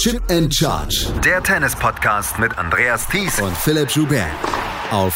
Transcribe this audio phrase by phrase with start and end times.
[0.00, 1.12] Chip and Charge.
[1.22, 4.30] Der Tennis-Podcast mit Andreas Thies und Philipp Joubert.
[4.90, 5.12] Auf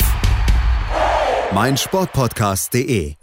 [1.54, 3.14] meinsportpodcast.de.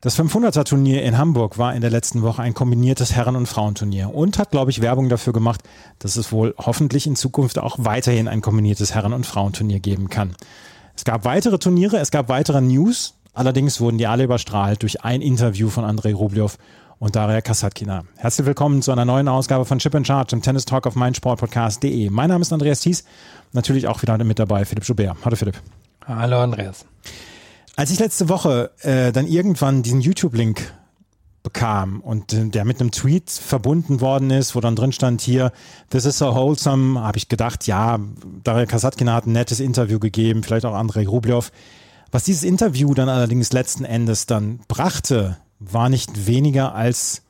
[0.00, 4.38] Das 500er-Turnier in Hamburg war in der letzten Woche ein kombiniertes Herren- und Frauenturnier und
[4.38, 5.62] hat, glaube ich, Werbung dafür gemacht,
[5.98, 10.36] dass es wohl hoffentlich in Zukunft auch weiterhin ein kombiniertes Herren- und Frauenturnier geben kann.
[10.94, 15.22] Es gab weitere Turniere, es gab weitere News, allerdings wurden die alle überstrahlt durch ein
[15.22, 16.56] Interview von Andrei Rublev
[17.02, 18.04] und Daria Kasatkina.
[18.16, 22.10] Herzlich willkommen zu einer neuen Ausgabe von Chip and Charge im Tennis Talk auf meinsportpodcast.de.
[22.10, 23.02] Mein Name ist Andreas Thies,
[23.50, 25.16] natürlich auch wieder mit dabei Philipp Joubert.
[25.24, 25.60] Hallo Philipp.
[26.06, 26.84] Hallo Andreas.
[27.74, 30.72] Als ich letzte Woche äh, dann irgendwann diesen YouTube-Link
[31.42, 35.50] bekam und äh, der mit einem Tweet verbunden worden ist, wo dann drin stand hier,
[35.90, 37.98] this is so wholesome, habe ich gedacht, ja,
[38.44, 41.50] Daria Kasatkina hat ein nettes Interview gegeben, vielleicht auch Andrei Rublev.
[42.12, 45.38] Was dieses Interview dann allerdings letzten Endes dann brachte,
[45.70, 47.22] war nicht weniger als,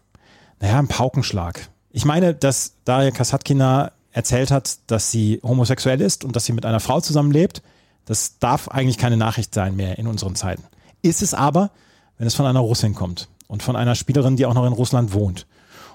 [0.60, 1.68] naja, ein Paukenschlag.
[1.91, 6.66] Ich meine, dass Daria Kasatkina erzählt hat, dass sie homosexuell ist und dass sie mit
[6.66, 7.62] einer Frau zusammenlebt.
[8.05, 10.64] Das darf eigentlich keine Nachricht sein mehr in unseren Zeiten.
[11.02, 11.70] Ist es aber,
[12.19, 15.12] wenn es von einer Russin kommt und von einer Spielerin, die auch noch in Russland
[15.12, 15.46] wohnt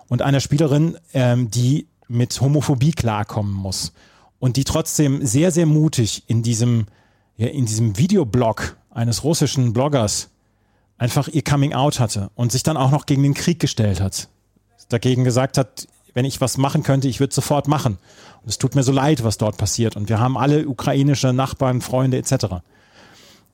[0.08, 3.94] und einer Spielerin, ähm, die mit Homophobie klarkommen muss
[4.40, 6.86] und die trotzdem sehr, sehr mutig in diesem,
[7.38, 10.30] ja, in diesem Videoblog eines russischen Bloggers
[10.98, 14.30] einfach ihr Coming Out hatte und sich dann auch noch gegen den Krieg gestellt hat.
[14.90, 17.98] Dagegen gesagt hat, wenn ich was machen könnte, ich würde sofort machen.
[18.42, 19.96] Und es tut mir so leid, was dort passiert.
[19.96, 22.62] Und wir haben alle ukrainische Nachbarn, Freunde etc.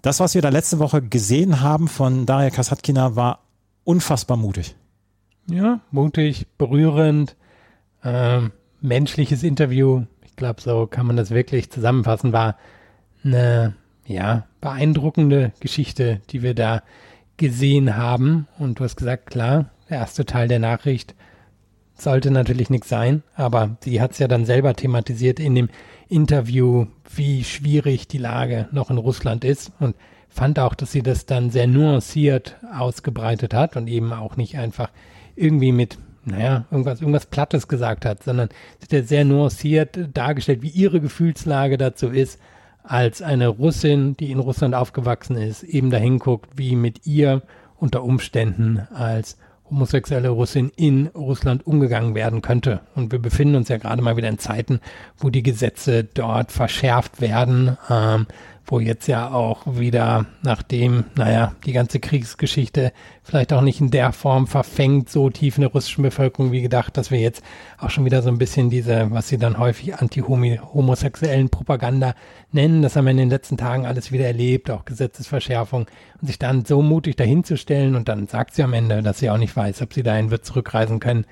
[0.01, 3.39] Das, was wir da letzte Woche gesehen haben von Daria Kasatkina, war
[3.83, 4.75] unfassbar mutig.
[5.49, 7.35] Ja, mutig, berührend,
[8.03, 10.03] ähm, menschliches Interview.
[10.21, 12.31] Ich glaube, so kann man das wirklich zusammenfassen.
[12.31, 12.57] War
[13.23, 16.83] eine ja beeindruckende Geschichte, die wir da
[17.37, 18.47] gesehen haben.
[18.59, 21.15] Und du hast gesagt, klar, der erste Teil der Nachricht
[21.95, 25.69] sollte natürlich nichts sein, aber sie hat es ja dann selber thematisiert in dem
[26.09, 29.95] Interview, wie schwierig die Lage noch in Russland ist und
[30.29, 34.89] fand auch, dass sie das dann sehr nuanciert ausgebreitet hat und eben auch nicht einfach
[35.35, 40.61] irgendwie mit, naja, irgendwas, irgendwas Plattes gesagt hat, sondern sie hat ja sehr nuanciert dargestellt,
[40.63, 42.39] wie ihre Gefühlslage dazu ist
[42.83, 47.41] als eine Russin, die in Russland aufgewachsen ist, eben dahin guckt, wie mit ihr
[47.77, 49.37] unter Umständen als
[49.69, 52.81] homosexuelle Russin in Russland umgegangen werden könnte.
[52.95, 54.79] Und wir befinden uns ja gerade mal wieder in Zeiten,
[55.17, 57.77] wo die Gesetze dort verschärft werden.
[57.89, 58.27] Ähm,
[58.65, 64.13] wo jetzt ja auch wieder, nachdem, naja, die ganze Kriegsgeschichte vielleicht auch nicht in der
[64.13, 67.43] Form verfängt, so tief in der russischen Bevölkerung wie gedacht, dass wir jetzt
[67.77, 72.15] auch schon wieder so ein bisschen diese, was sie dann häufig anti-homosexuellen Propaganda
[72.51, 75.87] nennen, das haben wir in den letzten Tagen alles wieder erlebt, auch Gesetzesverschärfung
[76.21, 79.37] und sich dann so mutig dahinzustellen und dann sagt sie am Ende, dass sie auch
[79.37, 81.25] nicht weiß, ob sie dahin wird zurückreisen können,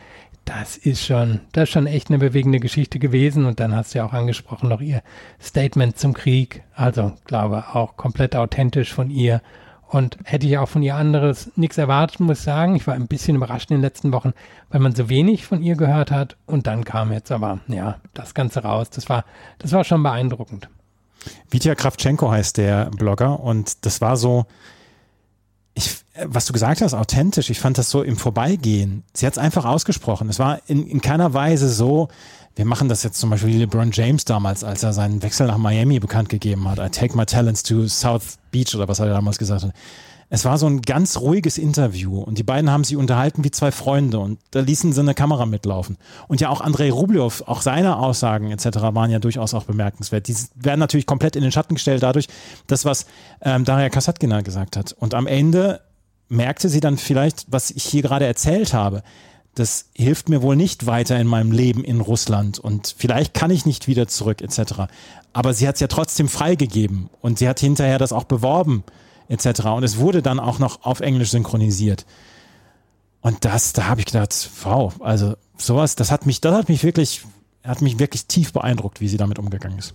[0.46, 3.46] das ist schon, das ist schon echt eine bewegende Geschichte gewesen.
[3.46, 5.02] Und dann hast du ja auch angesprochen noch ihr
[5.41, 6.63] Statement zum Krieg.
[6.75, 9.41] Also, glaube auch komplett authentisch von ihr.
[9.88, 12.75] Und hätte ich auch von ihr anderes nichts erwartet, muss ich sagen.
[12.75, 14.34] Ich war ein bisschen überrascht in den letzten Wochen,
[14.69, 16.38] weil man so wenig von ihr gehört hat.
[16.46, 18.90] Und dann kam jetzt aber, ja, das Ganze raus.
[18.90, 19.25] Das war,
[19.59, 20.69] das war schon beeindruckend.
[21.50, 23.41] Vitya Kravchenko heißt der Blogger.
[23.41, 24.46] Und das war so,
[25.73, 27.50] ich, was du gesagt hast, authentisch.
[27.50, 29.04] Ich fand das so im Vorbeigehen.
[29.14, 30.30] Sie hat es einfach ausgesprochen.
[30.30, 32.10] Es war in, in keiner Weise so,
[32.56, 35.58] wir machen das jetzt zum Beispiel wie LeBron James damals, als er seinen Wechsel nach
[35.58, 36.80] Miami bekannt gegeben hat.
[36.80, 39.74] I take my talents to South Beach oder was er damals gesagt hat.
[40.34, 43.70] Es war so ein ganz ruhiges Interview und die beiden haben sich unterhalten wie zwei
[43.70, 45.98] Freunde und da ließen sie eine Kamera mitlaufen.
[46.30, 48.66] Und ja auch Andrei Rublev, auch seine Aussagen etc.
[48.94, 50.30] waren ja durchaus auch bemerkenswert.
[50.30, 52.28] Die werden natürlich komplett in den Schatten gestellt dadurch,
[52.68, 53.08] das was
[53.42, 54.94] ähm, Daria Kasatkina gesagt hat.
[54.94, 55.82] Und am Ende
[56.31, 59.03] merkte sie dann vielleicht, was ich hier gerade erzählt habe.
[59.53, 63.66] Das hilft mir wohl nicht weiter in meinem Leben in Russland und vielleicht kann ich
[63.66, 64.84] nicht wieder zurück etc.
[65.34, 68.84] Aber sie hat es ja trotzdem freigegeben und sie hat hinterher das auch beworben
[69.28, 69.66] etc.
[69.66, 72.06] Und es wurde dann auch noch auf Englisch synchronisiert.
[73.20, 76.84] Und das, da habe ich gedacht, wow, also sowas, das hat mich, das hat mich
[76.84, 77.23] wirklich,
[77.64, 79.94] hat mich wirklich tief beeindruckt, wie sie damit umgegangen ist.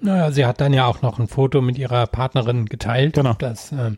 [0.00, 3.14] Naja, sie hat dann ja auch noch ein Foto mit ihrer Partnerin geteilt.
[3.14, 3.32] Genau.
[3.32, 3.96] Das, ähm,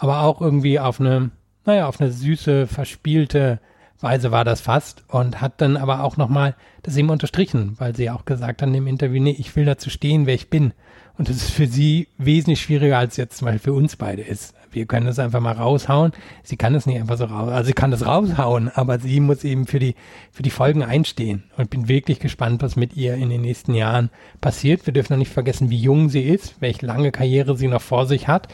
[0.00, 1.30] aber auch irgendwie auf eine,
[1.66, 3.60] naja, auf eine süße, verspielte
[4.00, 8.08] Weise war das fast und hat dann aber auch nochmal das eben unterstrichen, weil sie
[8.08, 10.72] auch gesagt hat in dem Interview, nee, ich will dazu stehen, wer ich bin.
[11.18, 14.54] Und das ist für sie wesentlich schwieriger, als jetzt zum Beispiel für uns beide ist.
[14.72, 16.12] Wir können das einfach mal raushauen.
[16.42, 19.44] Sie kann es nicht einfach so raus, also sie kann das raushauen, aber sie muss
[19.44, 19.96] eben für die,
[20.32, 21.42] für die Folgen einstehen.
[21.58, 24.08] Und bin wirklich gespannt, was mit ihr in den nächsten Jahren
[24.40, 24.86] passiert.
[24.86, 28.06] Wir dürfen noch nicht vergessen, wie jung sie ist, welche lange Karriere sie noch vor
[28.06, 28.48] sich hat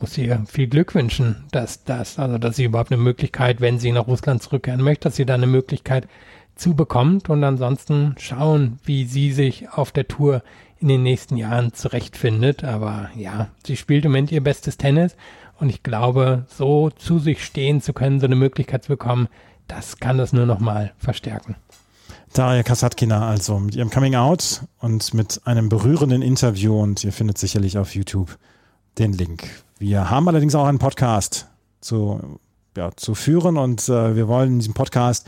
[0.00, 3.92] muss ihr viel Glück wünschen, dass das, also dass sie überhaupt eine Möglichkeit, wenn sie
[3.92, 6.08] nach Russland zurückkehren möchte, dass sie da eine Möglichkeit
[6.56, 10.42] zubekommt und ansonsten schauen, wie sie sich auf der Tour
[10.78, 12.64] in den nächsten Jahren zurechtfindet.
[12.64, 15.16] Aber ja, sie spielt im Moment ihr bestes Tennis
[15.58, 19.28] und ich glaube, so zu sich stehen zu können, so eine Möglichkeit zu bekommen,
[19.68, 21.56] das kann das nur noch mal verstärken.
[22.32, 27.38] Daria Kasatkina also mit ihrem Coming Out und mit einem berührenden Interview und ihr findet
[27.38, 28.38] sicherlich auf YouTube
[28.98, 29.62] den Link.
[29.80, 31.48] Wir haben allerdings auch einen Podcast
[31.80, 32.38] zu,
[32.76, 35.26] ja, zu führen und äh, wir wollen in diesem Podcast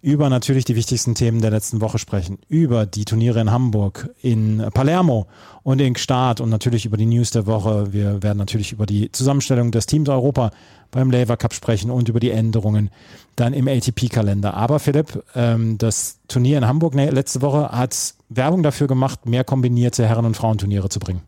[0.00, 4.58] über natürlich die wichtigsten Themen der letzten Woche sprechen, über die Turniere in Hamburg, in
[4.74, 5.28] Palermo
[5.62, 7.92] und in Start und natürlich über die News der Woche.
[7.92, 10.50] Wir werden natürlich über die Zusammenstellung des Teams Europa
[10.90, 12.90] beim Lever Cup sprechen und über die Änderungen
[13.36, 14.54] dann im ATP-Kalender.
[14.54, 19.44] Aber Philipp, ähm, das Turnier in Hamburg ne, letzte Woche hat Werbung dafür gemacht, mehr
[19.44, 21.22] kombinierte Herren- und Frauenturniere zu bringen.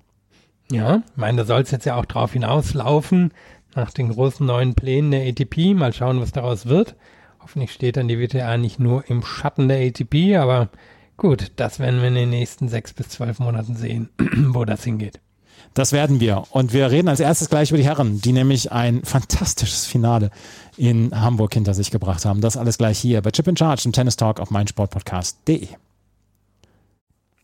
[0.71, 3.33] Ja, ich meine, da soll es jetzt ja auch drauf hinauslaufen,
[3.75, 5.75] nach den großen neuen Plänen der ATP.
[5.75, 6.95] Mal schauen, was daraus wird.
[7.41, 10.71] Hoffentlich steht dann die WTA nicht nur im Schatten der ATP, aber
[11.17, 15.21] gut, das werden wir in den nächsten sechs bis zwölf Monaten sehen, wo das hingeht.
[15.75, 16.45] Das werden wir.
[16.51, 20.31] Und wir reden als erstes gleich über die Herren, die nämlich ein fantastisches Finale
[20.77, 22.41] in Hamburg hinter sich gebracht haben.
[22.41, 25.69] Das alles gleich hier bei Chip in Charge im Tennis Talk auf meinsportpodcast.de.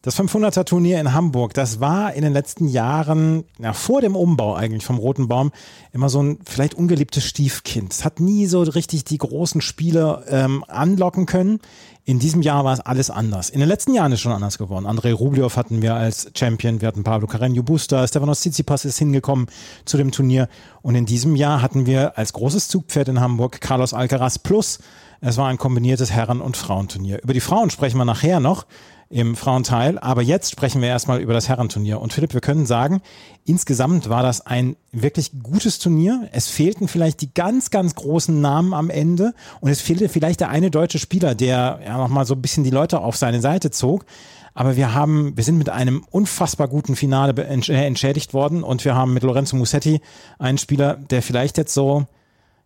[0.03, 4.55] Das 500er Turnier in Hamburg, das war in den letzten Jahren, ja, vor dem Umbau
[4.55, 5.53] eigentlich vom Roten Baum,
[5.93, 7.93] immer so ein vielleicht ungeliebtes Stiefkind.
[7.93, 11.61] Es hat nie so richtig die großen Spiele ähm, anlocken können.
[12.07, 13.51] In diesem Jahr war es alles anders.
[13.51, 14.87] In den letzten Jahren ist schon anders geworden.
[14.87, 19.49] Andrei Rublev hatten wir als Champion, wir hatten Pablo Carreño Busta, Stefanos Tsitsipas ist hingekommen
[19.85, 20.49] zu dem Turnier.
[20.81, 24.79] Und in diesem Jahr hatten wir als großes Zugpferd in Hamburg Carlos Alcaraz plus.
[25.21, 27.23] Es war ein kombiniertes Herren- und Frauenturnier.
[27.23, 28.67] Über die Frauen sprechen wir nachher noch
[29.11, 29.99] im Frauenteil.
[29.99, 32.01] Aber jetzt sprechen wir erstmal über das Herrenturnier.
[32.01, 33.03] Und Philipp, wir können sagen,
[33.45, 36.29] insgesamt war das ein wirklich gutes Turnier.
[36.33, 39.35] Es fehlten vielleicht die ganz, ganz großen Namen am Ende.
[39.61, 42.71] Und es fehlte vielleicht der eine deutsche Spieler, der ja nochmal so ein bisschen die
[42.71, 44.07] Leute auf seine Seite zog.
[44.55, 48.95] Aber wir haben, wir sind mit einem unfassbar guten Finale äh, entschädigt worden und wir
[48.95, 50.01] haben mit Lorenzo Musetti
[50.39, 52.07] einen Spieler, der vielleicht jetzt so,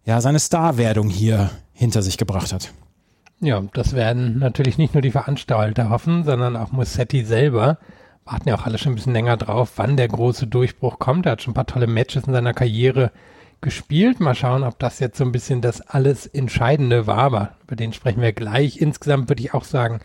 [0.04, 2.72] ja, seine Starwerdung hier hinter sich gebracht hat.
[3.40, 7.78] Ja, das werden natürlich nicht nur die Veranstalter hoffen, sondern auch Mussetti selber.
[8.24, 11.26] Warten ja auch alle schon ein bisschen länger drauf, wann der große Durchbruch kommt.
[11.26, 13.10] Er hat schon ein paar tolle Matches in seiner Karriere
[13.60, 14.20] gespielt.
[14.20, 17.92] Mal schauen, ob das jetzt so ein bisschen das alles Entscheidende war, aber über den
[17.92, 18.80] sprechen wir gleich.
[18.80, 20.00] Insgesamt würde ich auch sagen,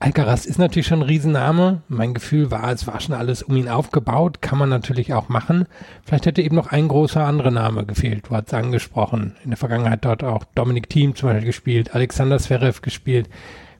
[0.00, 1.82] Alcaraz ist natürlich schon ein Riesenname.
[1.88, 4.40] Mein Gefühl war, es war schon alles um ihn aufgebaut.
[4.40, 5.66] Kann man natürlich auch machen.
[6.04, 8.28] Vielleicht hätte eben noch ein großer anderer Name gefehlt.
[8.28, 9.34] Du hast es angesprochen.
[9.42, 13.28] In der Vergangenheit dort auch Dominik Thiem zum Beispiel gespielt, Alexander Zverev gespielt.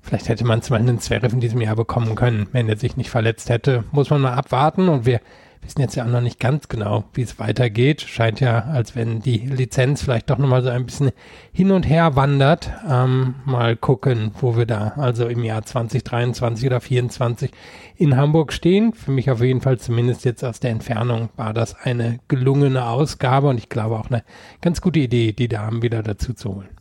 [0.02, 2.96] Vielleicht hätte man zum Beispiel einen Zverev in diesem Jahr bekommen können, wenn er sich
[2.96, 3.84] nicht verletzt hätte.
[3.92, 5.20] Muss man mal abwarten und wir
[5.62, 8.02] wissen jetzt ja auch noch nicht ganz genau, wie es weitergeht.
[8.02, 11.10] Scheint ja, als wenn die Lizenz vielleicht doch nochmal so ein bisschen
[11.52, 12.70] hin und her wandert.
[12.88, 17.50] Ähm, mal gucken, wo wir da also im Jahr 2023 oder 2024
[17.96, 18.92] in Hamburg stehen.
[18.92, 23.48] Für mich auf jeden Fall zumindest jetzt aus der Entfernung war das eine gelungene Ausgabe
[23.48, 24.24] und ich glaube auch eine
[24.60, 26.77] ganz gute Idee, die Damen wieder dazu zu holen.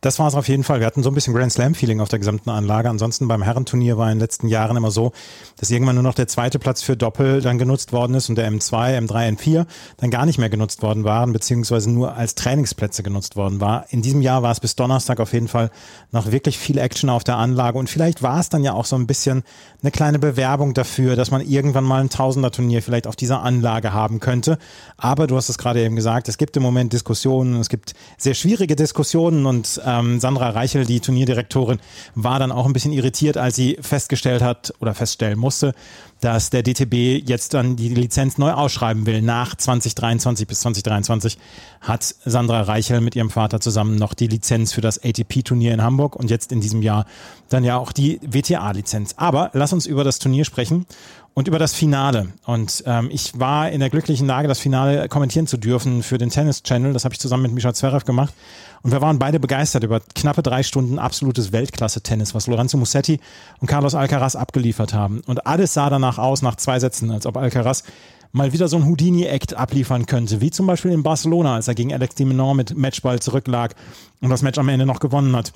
[0.00, 0.80] Das war es auf jeden Fall.
[0.80, 2.90] Wir hatten so ein bisschen Grand Slam-Feeling auf der gesamten Anlage.
[2.90, 5.12] Ansonsten beim Herrenturnier war in den letzten Jahren immer so,
[5.58, 8.50] dass irgendwann nur noch der zweite Platz für Doppel dann genutzt worden ist und der
[8.50, 9.66] M2, M3, M4
[9.98, 13.84] dann gar nicht mehr genutzt worden waren, beziehungsweise nur als Trainingsplätze genutzt worden war.
[13.90, 15.70] In diesem Jahr war es bis Donnerstag auf jeden Fall
[16.10, 18.96] noch wirklich viel Action auf der Anlage und vielleicht war es dann ja auch so
[18.96, 19.42] ein bisschen
[19.82, 24.20] eine kleine Bewerbung dafür, dass man irgendwann mal ein Tausender-Turnier vielleicht auf dieser Anlage haben
[24.20, 24.58] könnte.
[24.96, 28.34] Aber du hast es gerade eben gesagt, es gibt im Moment Diskussionen, es gibt sehr
[28.34, 31.80] schwierige Diskussionen und und ähm, Sandra Reichel, die Turnierdirektorin,
[32.14, 35.74] war dann auch ein bisschen irritiert, als sie festgestellt hat oder feststellen musste,
[36.22, 39.20] dass der DTB jetzt dann die Lizenz neu ausschreiben will.
[39.20, 41.36] Nach 2023 bis 2023
[41.82, 46.16] hat Sandra Reichel mit ihrem Vater zusammen noch die Lizenz für das ATP-Turnier in Hamburg
[46.16, 47.04] und jetzt in diesem Jahr
[47.50, 49.14] dann ja auch die WTA-Lizenz.
[49.18, 50.86] Aber lass uns über das Turnier sprechen
[51.34, 52.28] und über das Finale.
[52.44, 56.30] Und ähm, ich war in der glücklichen Lage, das Finale kommentieren zu dürfen für den
[56.30, 56.92] Tennis Channel.
[56.92, 58.34] Das habe ich zusammen mit Mischa Zverev gemacht.
[58.82, 63.20] Und wir waren beide begeistert über knappe drei Stunden absolutes Weltklasse-Tennis, was Lorenzo Musetti
[63.60, 65.22] und Carlos Alcaraz abgeliefert haben.
[65.26, 67.84] Und alles sah danach aus, nach zwei Sätzen, als ob Alcaraz
[68.32, 71.92] mal wieder so ein Houdini-Act abliefern könnte, wie zum Beispiel in Barcelona, als er gegen
[71.92, 73.74] Alex de Minaur mit Matchball zurücklag
[74.20, 75.52] und das Match am Ende noch gewonnen hat.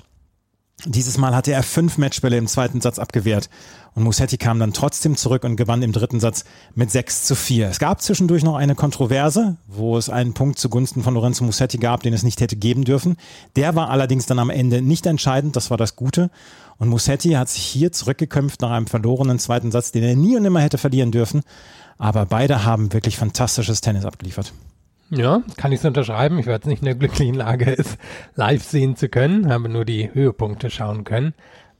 [0.83, 3.49] Dieses Mal hatte er fünf Matchbälle im zweiten Satz abgewehrt
[3.95, 6.43] und Musetti kam dann trotzdem zurück und gewann im dritten Satz
[6.75, 7.69] mit 6 zu 4.
[7.69, 12.03] Es gab zwischendurch noch eine Kontroverse, wo es einen Punkt zugunsten von Lorenzo Musetti gab,
[12.03, 13.15] den es nicht hätte geben dürfen.
[13.55, 16.29] Der war allerdings dann am Ende nicht entscheidend, das war das Gute.
[16.77, 20.43] Und Musetti hat sich hier zurückgekämpft nach einem verlorenen zweiten Satz, den er nie und
[20.43, 21.41] nimmer hätte verlieren dürfen.
[21.97, 24.53] Aber beide haben wirklich fantastisches Tennis abgeliefert.
[25.09, 26.39] Ja, kann ich es unterschreiben.
[26.39, 27.97] Ich war jetzt nicht in der glücklichen Lage, es
[28.35, 31.33] live sehen zu können, habe nur die Höhepunkte schauen können.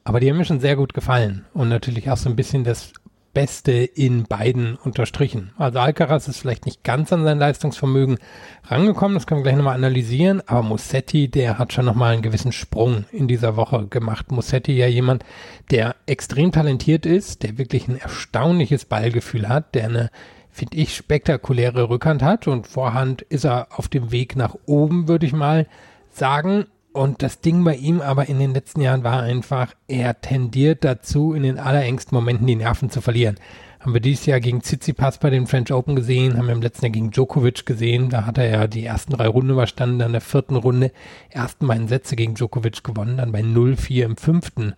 [0.04, 2.94] aber die haben mir schon sehr gut gefallen und natürlich auch so ein bisschen das
[3.34, 5.52] Beste in beiden unterstrichen.
[5.58, 8.18] Also Alcaraz ist vielleicht nicht ganz an sein Leistungsvermögen
[8.64, 12.54] rangekommen, das können wir gleich nochmal analysieren, aber Mussetti, der hat schon nochmal einen gewissen
[12.54, 14.32] Sprung in dieser Woche gemacht.
[14.32, 15.26] Mussetti ja jemand,
[15.70, 20.12] der extrem talentiert ist, der wirklich ein erstaunliches Ballgefühl hat, der eine
[20.56, 25.26] finde ich, spektakuläre Rückhand hat und Vorhand ist er auf dem Weg nach oben, würde
[25.26, 25.68] ich mal
[26.12, 26.66] sagen.
[26.94, 31.34] Und das Ding bei ihm aber in den letzten Jahren war einfach, er tendiert dazu,
[31.34, 33.36] in den allerengsten Momenten die Nerven zu verlieren.
[33.82, 36.86] Haben wir dieses Jahr gegen Tsitsipas bei den French Open gesehen, haben wir im letzten
[36.86, 38.10] Jahr gegen Djokovic gesehen.
[38.10, 40.94] Da hat er ja die ersten drei Runden überstanden, dann in der vierten Runde
[41.30, 44.74] ersten beiden Sätze gegen Djokovic gewonnen, dann bei 0-4 im fünften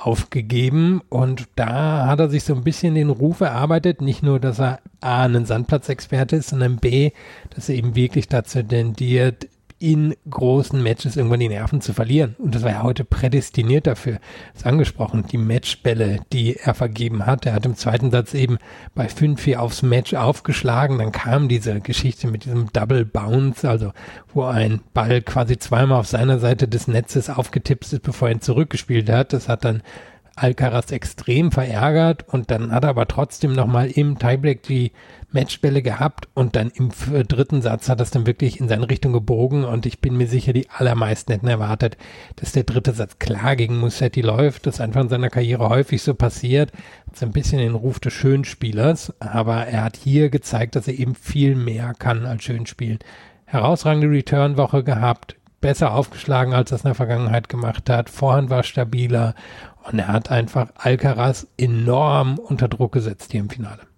[0.00, 4.58] aufgegeben und da hat er sich so ein bisschen den Ruf erarbeitet, nicht nur, dass
[4.58, 7.10] er A, ein Sandplatzexperte ist, sondern B,
[7.54, 9.46] dass er eben wirklich dazu tendiert,
[9.80, 12.36] in großen Matches irgendwann die Nerven zu verlieren.
[12.38, 14.18] Und das war ja heute prädestiniert dafür.
[14.52, 17.46] Das ist angesprochen, die Matchbälle, die er vergeben hat.
[17.46, 18.58] Er hat im zweiten Satz eben
[18.94, 20.98] bei 5-4 aufs Match aufgeschlagen.
[20.98, 23.92] Dann kam diese Geschichte mit diesem Double Bounce, also
[24.34, 28.42] wo ein Ball quasi zweimal auf seiner Seite des Netzes aufgetippt ist, bevor er ihn
[28.42, 29.32] zurückgespielt hat.
[29.32, 29.82] Das hat dann
[30.36, 34.92] Alcaraz extrem verärgert und dann hat er aber trotzdem nochmal im Tiebreak die
[35.32, 36.90] Matchbälle gehabt und dann im
[37.26, 40.52] dritten Satz hat es dann wirklich in seine Richtung gebogen und ich bin mir sicher,
[40.52, 41.96] die allermeisten hätten erwartet,
[42.36, 44.66] dass der dritte Satz klar gegen Musetti läuft.
[44.66, 46.72] Das ist einfach in seiner Karriere häufig so passiert.
[47.06, 50.98] Hat so ein bisschen den Ruf des Schönspielers, aber er hat hier gezeigt, dass er
[50.98, 52.98] eben viel mehr kann als Schönspielen.
[53.44, 58.10] Herausragende Return-Woche gehabt, besser aufgeschlagen, als er es in der Vergangenheit gemacht hat.
[58.10, 59.34] Vorhand war stabiler
[59.90, 63.89] und er hat einfach Alcaraz enorm unter Druck gesetzt hier im Finale.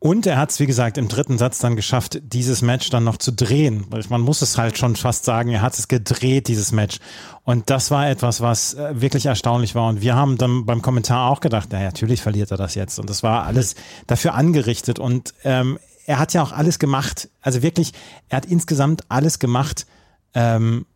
[0.00, 3.16] Und er hat es, wie gesagt, im dritten Satz dann geschafft, dieses Match dann noch
[3.16, 3.86] zu drehen.
[4.10, 6.98] Man muss es halt schon fast sagen, er hat es gedreht, dieses Match.
[7.42, 9.88] Und das war etwas, was äh, wirklich erstaunlich war.
[9.88, 13.00] Und wir haben dann beim Kommentar auch gedacht, na, natürlich verliert er das jetzt.
[13.00, 13.74] Und das war alles
[14.06, 15.00] dafür angerichtet.
[15.00, 17.28] Und ähm, er hat ja auch alles gemacht.
[17.42, 17.92] Also wirklich,
[18.28, 19.84] er hat insgesamt alles gemacht,
[20.32, 20.86] ähm,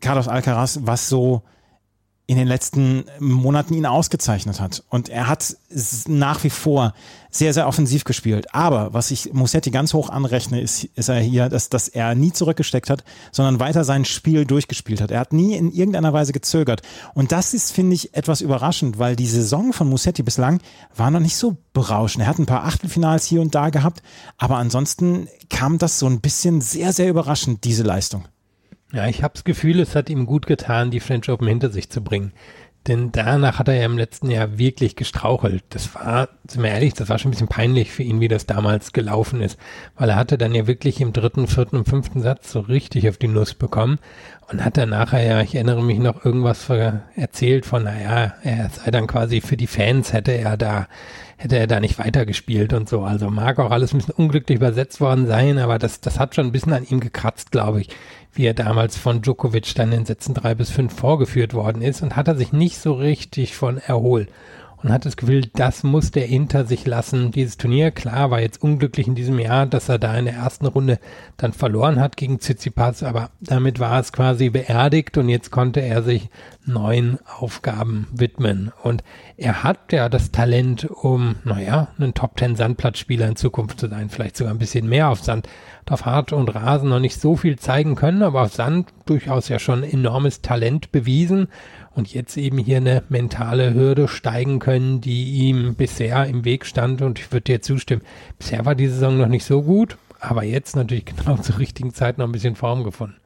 [0.00, 1.42] Carlos Alcaraz, was so
[2.28, 4.84] in den letzten Monaten ihn ausgezeichnet hat.
[4.90, 5.56] Und er hat
[6.06, 6.92] nach wie vor
[7.30, 8.54] sehr, sehr offensiv gespielt.
[8.54, 12.30] Aber was ich Musetti ganz hoch anrechne, ist, ist er hier, dass, dass er nie
[12.30, 15.10] zurückgesteckt hat, sondern weiter sein Spiel durchgespielt hat.
[15.10, 16.82] Er hat nie in irgendeiner Weise gezögert.
[17.14, 20.60] Und das ist, finde ich, etwas überraschend, weil die Saison von Musetti bislang
[20.94, 22.24] war noch nicht so berauschend.
[22.24, 24.02] Er hat ein paar Achtelfinals hier und da gehabt,
[24.36, 28.24] aber ansonsten kam das so ein bisschen sehr, sehr überraschend, diese Leistung.
[28.92, 31.90] Ja, ich habe das Gefühl, es hat ihm gut getan, die French Open hinter sich
[31.90, 32.32] zu bringen.
[32.86, 35.62] Denn danach hat er ja im letzten Jahr wirklich gestrauchelt.
[35.68, 38.46] Das war, sind wir ehrlich, das war schon ein bisschen peinlich für ihn, wie das
[38.46, 39.58] damals gelaufen ist.
[39.96, 43.18] Weil er hatte dann ja wirklich im dritten, vierten und fünften Satz so richtig auf
[43.18, 43.98] die Nuss bekommen
[44.50, 46.70] und hat dann nachher ja, ich erinnere mich noch irgendwas
[47.14, 50.86] erzählt von, naja, er sei dann quasi für die Fans hätte er da
[51.38, 53.02] hätte er da nicht weitergespielt und so.
[53.02, 56.46] Also mag auch alles ein bisschen unglücklich übersetzt worden sein, aber das, das hat schon
[56.46, 57.90] ein bisschen an ihm gekratzt, glaube ich,
[58.32, 62.16] wie er damals von Djokovic dann in Sätzen drei bis fünf vorgeführt worden ist und
[62.16, 64.28] hat er sich nicht so richtig von erholt
[64.82, 67.32] und hat das Gefühl, das muss der Inter sich lassen.
[67.32, 70.66] Dieses Turnier, klar, war jetzt unglücklich in diesem Jahr, dass er da in der ersten
[70.66, 70.98] Runde
[71.36, 76.02] dann verloren hat gegen Tsitsipas, aber damit war es quasi beerdigt und jetzt konnte er
[76.02, 76.30] sich
[76.64, 78.70] neuen Aufgaben widmen.
[78.82, 79.02] Und
[79.36, 84.10] er hat ja das Talent, um, naja, ein Top Ten Sandplatzspieler in Zukunft zu sein,
[84.10, 85.48] vielleicht sogar ein bisschen mehr auf Sand.
[85.90, 89.58] Auf Hart und Rasen noch nicht so viel zeigen können, aber auf Sand durchaus ja
[89.58, 91.48] schon enormes Talent bewiesen
[91.94, 97.02] und jetzt eben hier eine mentale Hürde steigen können, die ihm bisher im Weg stand.
[97.02, 98.02] Und ich würde dir zustimmen,
[98.38, 102.18] bisher war die Saison noch nicht so gut, aber jetzt natürlich genau zur richtigen Zeit
[102.18, 103.16] noch ein bisschen Form gefunden.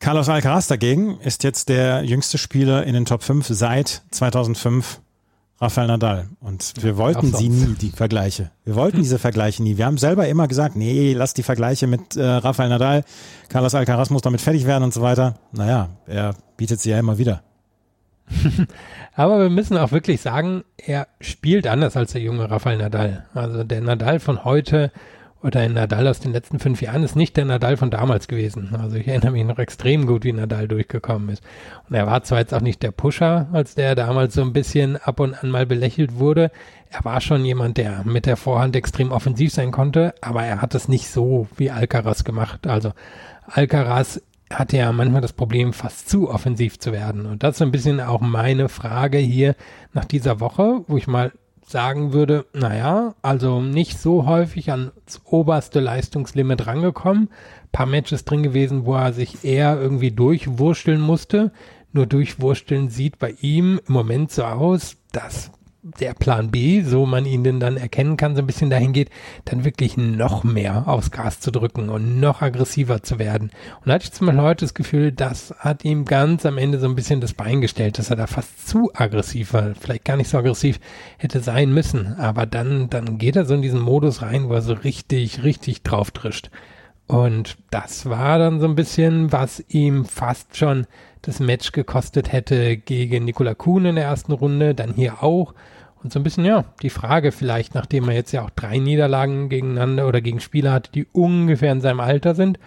[0.00, 5.00] Carlos Alcaraz dagegen ist jetzt der jüngste Spieler in den Top 5 seit 2005.
[5.60, 6.28] Rafael Nadal.
[6.40, 8.50] Und wir wollten sie nie, die Vergleiche.
[8.64, 9.76] Wir wollten diese Vergleiche nie.
[9.76, 13.04] Wir haben selber immer gesagt, nee, lass die Vergleiche mit äh, Rafael Nadal.
[13.48, 15.36] Carlos Alcaraz muss damit fertig werden und so weiter.
[15.52, 17.42] Naja, er bietet sie ja immer wieder.
[19.14, 23.26] Aber wir müssen auch wirklich sagen, er spielt anders als der junge Rafael Nadal.
[23.34, 24.90] Also der Nadal von heute
[25.44, 28.74] oder ein Nadal aus den letzten fünf Jahren ist nicht der Nadal von damals gewesen.
[28.80, 31.42] Also ich erinnere mich noch extrem gut, wie Nadal durchgekommen ist.
[31.88, 34.96] Und er war zwar jetzt auch nicht der Pusher, als der damals so ein bisschen
[34.96, 36.50] ab und an mal belächelt wurde.
[36.90, 40.74] Er war schon jemand, der mit der Vorhand extrem offensiv sein konnte, aber er hat
[40.74, 42.66] es nicht so wie Alcaraz gemacht.
[42.66, 42.92] Also
[43.46, 47.26] Alcaraz hatte ja manchmal das Problem, fast zu offensiv zu werden.
[47.26, 49.56] Und das ist ein bisschen auch meine Frage hier
[49.92, 51.32] nach dieser Woche, wo ich mal
[51.66, 54.92] sagen würde, naja, also nicht so häufig ans
[55.24, 57.30] oberste Leistungslimit rangekommen.
[57.72, 61.52] Paar Matches drin gewesen, wo er sich eher irgendwie durchwurschteln musste.
[61.92, 65.52] nur durchwursteln, sieht bei ihm im Moment so aus, dass
[65.84, 69.10] der Plan B, so man ihn denn dann erkennen kann, so ein bisschen dahin geht,
[69.44, 73.50] dann wirklich noch mehr aufs Gas zu drücken und noch aggressiver zu werden.
[73.80, 76.78] Und da hatte ich zum Beispiel heute das Gefühl, das hat ihm ganz am Ende
[76.78, 80.16] so ein bisschen das Bein gestellt, dass er da fast zu aggressiv war, vielleicht gar
[80.16, 80.80] nicht so aggressiv
[81.18, 84.62] hätte sein müssen, aber dann, dann geht er so in diesen Modus rein, wo er
[84.62, 86.50] so richtig, richtig drauf trischt.
[87.06, 90.86] Und das war dann so ein bisschen, was ihm fast schon
[91.20, 95.52] das Match gekostet hätte gegen Nikola Kuhn in der ersten Runde, dann hier auch.
[96.04, 99.48] Und so ein bisschen, ja, die Frage vielleicht, nachdem er jetzt ja auch drei Niederlagen
[99.48, 102.58] gegeneinander oder gegen Spieler hatte, die ungefähr in seinem Alter sind,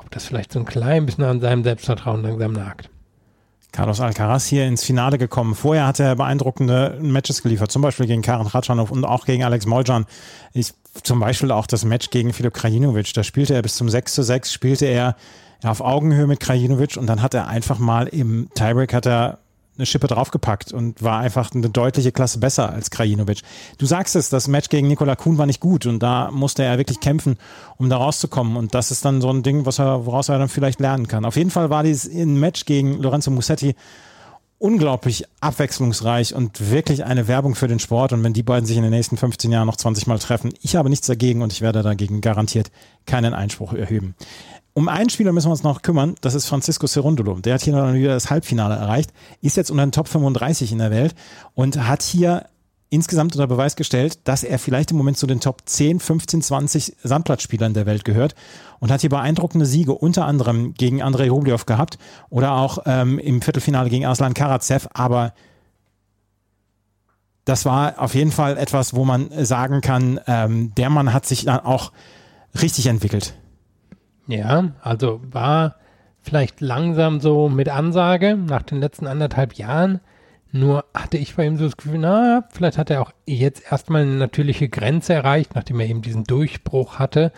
[0.00, 2.88] ob das vielleicht so ein klein bisschen an seinem Selbstvertrauen langsam nagt.
[3.72, 5.54] Carlos Alcaraz hier ins Finale gekommen.
[5.54, 9.66] Vorher hat er beeindruckende Matches geliefert, zum Beispiel gegen Karen Ratschanow und auch gegen Alex
[9.66, 10.06] Moljan.
[10.54, 13.12] Ich, zum Beispiel auch das Match gegen Filip Krajinovic.
[13.12, 15.14] Da spielte er bis zum 6 zu 6, spielte er
[15.62, 19.40] auf Augenhöhe mit Krajinovic und dann hat er einfach mal im Tiebreak hat er
[19.78, 23.42] eine Schippe draufgepackt und war einfach eine deutliche Klasse besser als Krajinovic.
[23.78, 26.78] Du sagst es, das Match gegen Nikola Kuhn war nicht gut und da musste er
[26.78, 27.38] wirklich kämpfen,
[27.76, 28.56] um da rauszukommen.
[28.56, 31.24] Und das ist dann so ein Ding, was er, woraus er dann vielleicht lernen kann.
[31.24, 33.74] Auf jeden Fall war dieses Match gegen Lorenzo Musetti
[34.58, 38.12] unglaublich abwechslungsreich und wirklich eine Werbung für den Sport.
[38.12, 40.74] Und wenn die beiden sich in den nächsten 15 Jahren noch 20 Mal treffen, ich
[40.76, 42.70] habe nichts dagegen und ich werde dagegen garantiert
[43.06, 44.14] keinen Einspruch erheben.
[44.78, 47.40] Um einen Spieler müssen wir uns noch kümmern, das ist Francisco Cerundolo.
[47.40, 50.78] Der hat hier noch wieder das Halbfinale erreicht, ist jetzt unter den Top 35 in
[50.78, 51.16] der Welt
[51.54, 52.46] und hat hier
[52.88, 56.96] insgesamt unter Beweis gestellt, dass er vielleicht im Moment zu den Top 10, 15, 20
[57.02, 58.36] Sandplatzspielern der Welt gehört
[58.78, 61.98] und hat hier beeindruckende Siege unter anderem gegen Andrei Rublev gehabt
[62.30, 65.34] oder auch ähm, im Viertelfinale gegen Aslan Karatsev, aber
[67.44, 71.46] das war auf jeden Fall etwas, wo man sagen kann, ähm, der Mann hat sich
[71.46, 71.90] dann auch
[72.54, 73.34] richtig entwickelt.
[74.28, 75.76] Ja, also war
[76.20, 80.00] vielleicht langsam so mit Ansage nach den letzten anderthalb Jahren.
[80.52, 84.02] Nur hatte ich bei ihm so das Gefühl, na, vielleicht hat er auch jetzt erstmal
[84.02, 87.32] eine natürliche Grenze erreicht, nachdem er eben diesen Durchbruch hatte.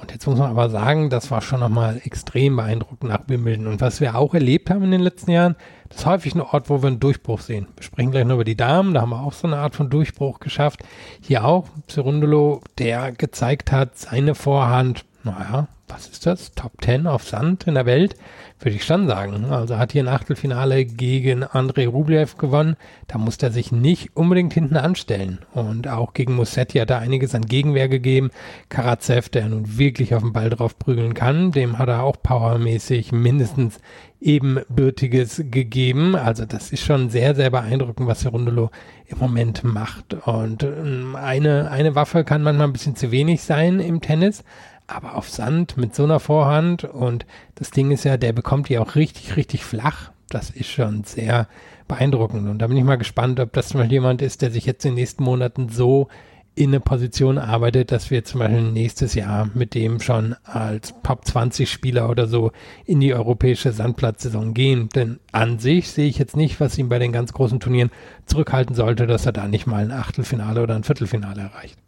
[0.00, 3.66] Und jetzt muss man aber sagen, das war schon nochmal extrem beeindruckend nach Wimbledon.
[3.66, 5.56] Und was wir auch erlebt haben in den letzten Jahren,
[5.90, 7.66] das ist häufig ein Ort, wo wir einen Durchbruch sehen.
[7.76, 9.90] Wir sprechen gleich noch über die Damen, da haben wir auch so eine Art von
[9.90, 10.82] Durchbruch geschafft.
[11.20, 16.52] Hier auch Cerundolo, der gezeigt hat, seine Vorhand, naja, was ist das?
[16.52, 18.14] Top 10 auf Sand in der Welt?
[18.60, 19.46] Würde ich schon sagen.
[19.46, 22.76] Also hat hier ein Achtelfinale gegen Andrei Rublev gewonnen.
[23.08, 25.40] Da musste er sich nicht unbedingt hinten anstellen.
[25.52, 28.30] Und auch gegen Musetti hat er einiges an Gegenwehr gegeben.
[28.68, 33.12] Karatsev, der nun wirklich auf den Ball drauf prügeln kann, dem hat er auch powermäßig
[33.12, 33.78] mindestens
[34.20, 36.14] ebenbürtiges gegeben.
[36.14, 38.70] Also das ist schon sehr, sehr beeindruckend, was Rundelo
[39.06, 40.14] im Moment macht.
[40.26, 44.44] Und ähm, eine, eine Waffe kann manchmal ein bisschen zu wenig sein im Tennis,
[44.90, 48.78] aber auf Sand mit so einer Vorhand und das Ding ist ja, der bekommt die
[48.78, 50.10] auch richtig, richtig flach.
[50.28, 51.48] Das ist schon sehr
[51.88, 54.84] beeindruckend und da bin ich mal gespannt, ob das mal jemand ist, der sich jetzt
[54.84, 56.08] in den nächsten Monaten so
[56.54, 61.24] in eine Position arbeitet, dass wir zum Beispiel nächstes Jahr mit dem schon als Top
[61.24, 62.52] 20 Spieler oder so
[62.84, 64.88] in die europäische Sandplatzsaison gehen.
[64.94, 67.90] Denn an sich sehe ich jetzt nicht, was ihn bei den ganz großen Turnieren
[68.26, 71.78] zurückhalten sollte, dass er da nicht mal ein Achtelfinale oder ein Viertelfinale erreicht.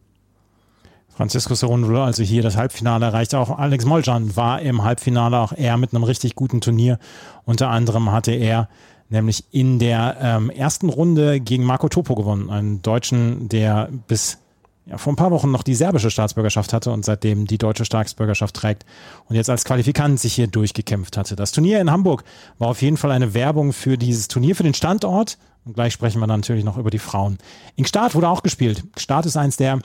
[1.22, 3.32] Francisco Cerundolo, also hier das Halbfinale erreicht.
[3.36, 6.98] Auch Alex Moljan war im Halbfinale, auch er mit einem richtig guten Turnier.
[7.44, 8.68] Unter anderem hatte er
[9.08, 14.38] nämlich in der ähm, ersten Runde gegen Marco Topo gewonnen, einen Deutschen, der bis
[14.84, 18.56] ja, vor ein paar Wochen noch die serbische Staatsbürgerschaft hatte und seitdem die deutsche Staatsbürgerschaft
[18.56, 18.84] trägt
[19.28, 21.36] und jetzt als Qualifikant sich hier durchgekämpft hatte.
[21.36, 22.24] Das Turnier in Hamburg
[22.58, 25.38] war auf jeden Fall eine Werbung für dieses Turnier, für den Standort.
[25.64, 27.38] Und gleich sprechen wir natürlich noch über die Frauen.
[27.76, 28.82] In Start wurde auch gespielt.
[28.96, 29.78] Start ist eins der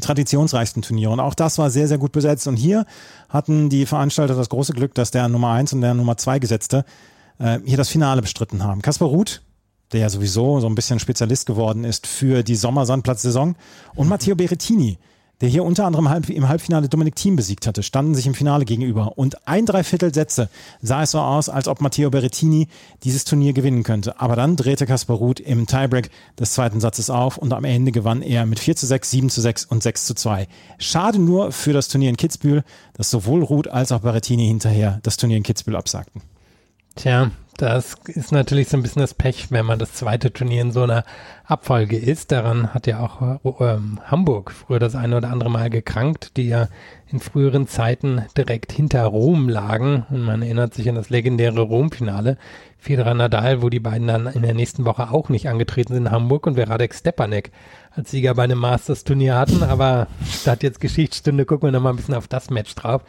[0.00, 1.10] traditionsreichsten Turniere.
[1.10, 2.46] Und auch das war sehr, sehr gut besetzt.
[2.46, 2.86] Und hier
[3.28, 6.84] hatten die Veranstalter das große Glück, dass der Nummer 1 und der Nummer 2 Gesetzte
[7.38, 8.82] äh, hier das Finale bestritten haben.
[8.82, 9.42] Kaspar Ruth,
[9.92, 13.56] der ja sowieso so ein bisschen Spezialist geworden ist für die Sommersandplatzsaison,
[13.94, 14.98] und Matteo Berettini,
[15.40, 19.18] der hier unter anderem im Halbfinale Dominik Thiem besiegt hatte, standen sich im Finale gegenüber.
[19.18, 20.48] Und ein Dreiviertel Sätze
[20.80, 22.68] sah es so aus, als ob Matteo Berrettini
[23.02, 24.20] dieses Turnier gewinnen könnte.
[24.20, 28.22] Aber dann drehte Kaspar Ruth im Tiebreak des zweiten Satzes auf und am Ende gewann
[28.22, 30.46] er mit 4 zu 6, 7 zu 6 und 6 zu 2.
[30.78, 32.62] Schade nur für das Turnier in Kitzbühel,
[32.94, 36.22] dass sowohl Ruth als auch Berrettini hinterher das Turnier in Kitzbühel absagten.
[36.94, 37.30] Tja,
[37.62, 40.82] das ist natürlich so ein bisschen das Pech, wenn man das zweite Turnier in so
[40.82, 41.04] einer
[41.44, 42.32] Abfolge ist.
[42.32, 46.68] Daran hat ja auch ähm, Hamburg früher das eine oder andere Mal gekrankt, die ja
[47.12, 50.06] in früheren Zeiten direkt hinter Rom lagen.
[50.10, 52.36] Und man erinnert sich an das legendäre Rom-Finale.
[52.78, 56.10] Federer Nadal, wo die beiden dann in der nächsten Woche auch nicht angetreten sind in
[56.10, 57.52] Hamburg und wir Radek Stepanek
[57.94, 59.62] als Sieger bei einem Masters-Turnier hatten.
[59.62, 63.02] Aber statt jetzt Geschichtsstunde gucken wir nochmal ein bisschen auf das Match drauf.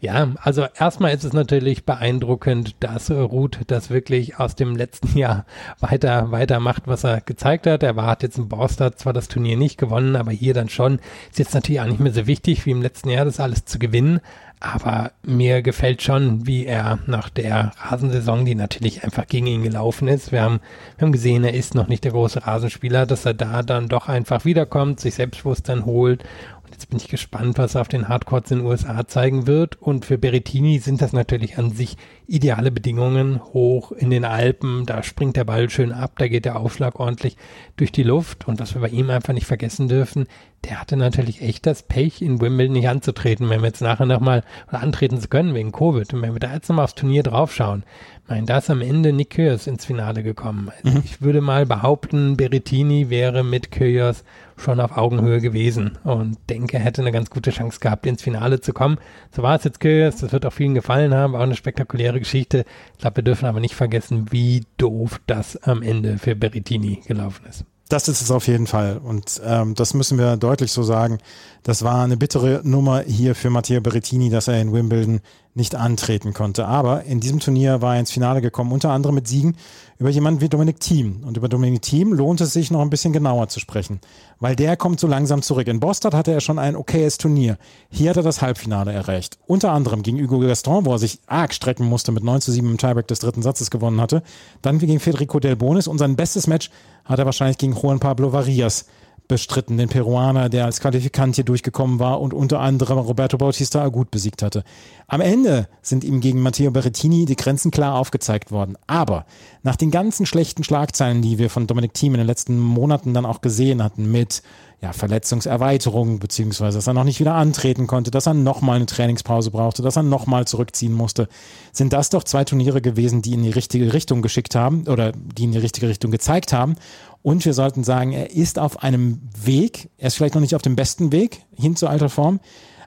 [0.00, 5.18] Ja, also erstmal ist es natürlich beeindruckend, dass Ruth das jetzt wirklich aus dem letzten
[5.18, 5.44] Jahr
[5.80, 7.82] weiter, weiter macht, was er gezeigt hat.
[7.82, 11.00] Er war, hat jetzt in Borstad zwar das Turnier nicht gewonnen, aber hier dann schon.
[11.28, 13.78] Ist jetzt natürlich auch nicht mehr so wichtig wie im letzten Jahr, das alles zu
[13.78, 14.20] gewinnen.
[14.62, 20.06] Aber mir gefällt schon, wie er nach der Rasensaison, die natürlich einfach gegen ihn gelaufen
[20.06, 20.32] ist.
[20.32, 20.60] Wir haben,
[20.98, 24.08] wir haben gesehen, er ist noch nicht der große Rasenspieler, dass er da dann doch
[24.08, 26.24] einfach wiederkommt, sich Selbstbewusstsein holt
[26.70, 29.80] Jetzt bin ich gespannt, was er auf den Hardcourts in den USA zeigen wird.
[29.82, 33.40] Und für Berrettini sind das natürlich an sich ideale Bedingungen.
[33.52, 37.36] Hoch in den Alpen, da springt der Ball schön ab, da geht der Aufschlag ordentlich
[37.76, 38.46] durch die Luft.
[38.46, 40.26] Und was wir bei ihm einfach nicht vergessen dürfen,
[40.64, 44.44] der hatte natürlich echt das Pech, in Wimbledon nicht anzutreten, wenn wir jetzt nachher nochmal,
[44.68, 46.12] antreten zu können wegen Covid.
[46.14, 47.84] Und wenn wir da jetzt nochmal aufs Turnier draufschauen,
[48.30, 50.70] Nein, da ist am Ende Nick Kyrgios ins Finale gekommen.
[50.70, 51.02] Also mhm.
[51.04, 54.22] Ich würde mal behaupten, Berrettini wäre mit Kyrgios
[54.56, 58.60] schon auf Augenhöhe gewesen und denke, er hätte eine ganz gute Chance gehabt, ins Finale
[58.60, 58.98] zu kommen.
[59.34, 62.64] So war es jetzt Kyrgios, das wird auch vielen gefallen haben, auch eine spektakuläre Geschichte.
[62.92, 67.46] Ich glaube, wir dürfen aber nicht vergessen, wie doof das am Ende für Berrettini gelaufen
[67.48, 67.64] ist.
[67.90, 69.00] Das ist es auf jeden Fall.
[69.02, 71.18] Und ähm, das müssen wir deutlich so sagen.
[71.64, 75.20] Das war eine bittere Nummer hier für Matteo Berrettini, dass er in Wimbledon
[75.54, 76.66] nicht antreten konnte.
[76.66, 79.56] Aber in diesem Turnier war er ins Finale gekommen, unter anderem mit Siegen
[79.98, 81.24] über jemanden wie Dominik Thiem.
[81.26, 84.00] Und über Dominik Thiem lohnt es sich noch ein bisschen genauer zu sprechen,
[84.38, 85.66] weil der kommt so langsam zurück.
[85.66, 87.58] In Boston hatte er schon ein okayes Turnier.
[87.90, 89.38] Hier hat er das Halbfinale erreicht.
[89.48, 92.70] Unter anderem gegen Hugo Gaston, wo er sich arg strecken musste, mit 9 zu 7
[92.70, 94.22] im Tiebreak des dritten Satzes gewonnen hatte.
[94.62, 96.70] Dann gegen Federico Del Bonis und sein bestes Match
[97.10, 98.86] hat er wahrscheinlich gegen Juan Pablo Varias
[99.30, 104.10] bestritten, den Peruaner, der als Qualifikant hier durchgekommen war und unter anderem Roberto Bautista gut
[104.10, 104.64] besiegt hatte.
[105.06, 108.76] Am Ende sind ihm gegen Matteo Berrettini die Grenzen klar aufgezeigt worden.
[108.88, 109.26] Aber
[109.62, 113.24] nach den ganzen schlechten Schlagzeilen, die wir von Dominik Thiem in den letzten Monaten dann
[113.24, 114.42] auch gesehen hatten, mit
[114.82, 119.50] ja, Verletzungserweiterung, beziehungsweise dass er noch nicht wieder antreten konnte, dass er nochmal eine Trainingspause
[119.50, 121.28] brauchte, dass er nochmal zurückziehen musste,
[121.70, 125.44] sind das doch zwei Turniere gewesen, die in die richtige Richtung geschickt haben oder die
[125.44, 126.76] in die richtige Richtung gezeigt haben.
[127.20, 130.62] Und wir sollten sagen, er ist auf einem Weg, er ist vielleicht noch nicht auf
[130.62, 132.40] dem besten Weg hin zur alter Form,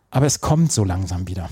[0.10, 1.49] aber es kommt so langsam wieder.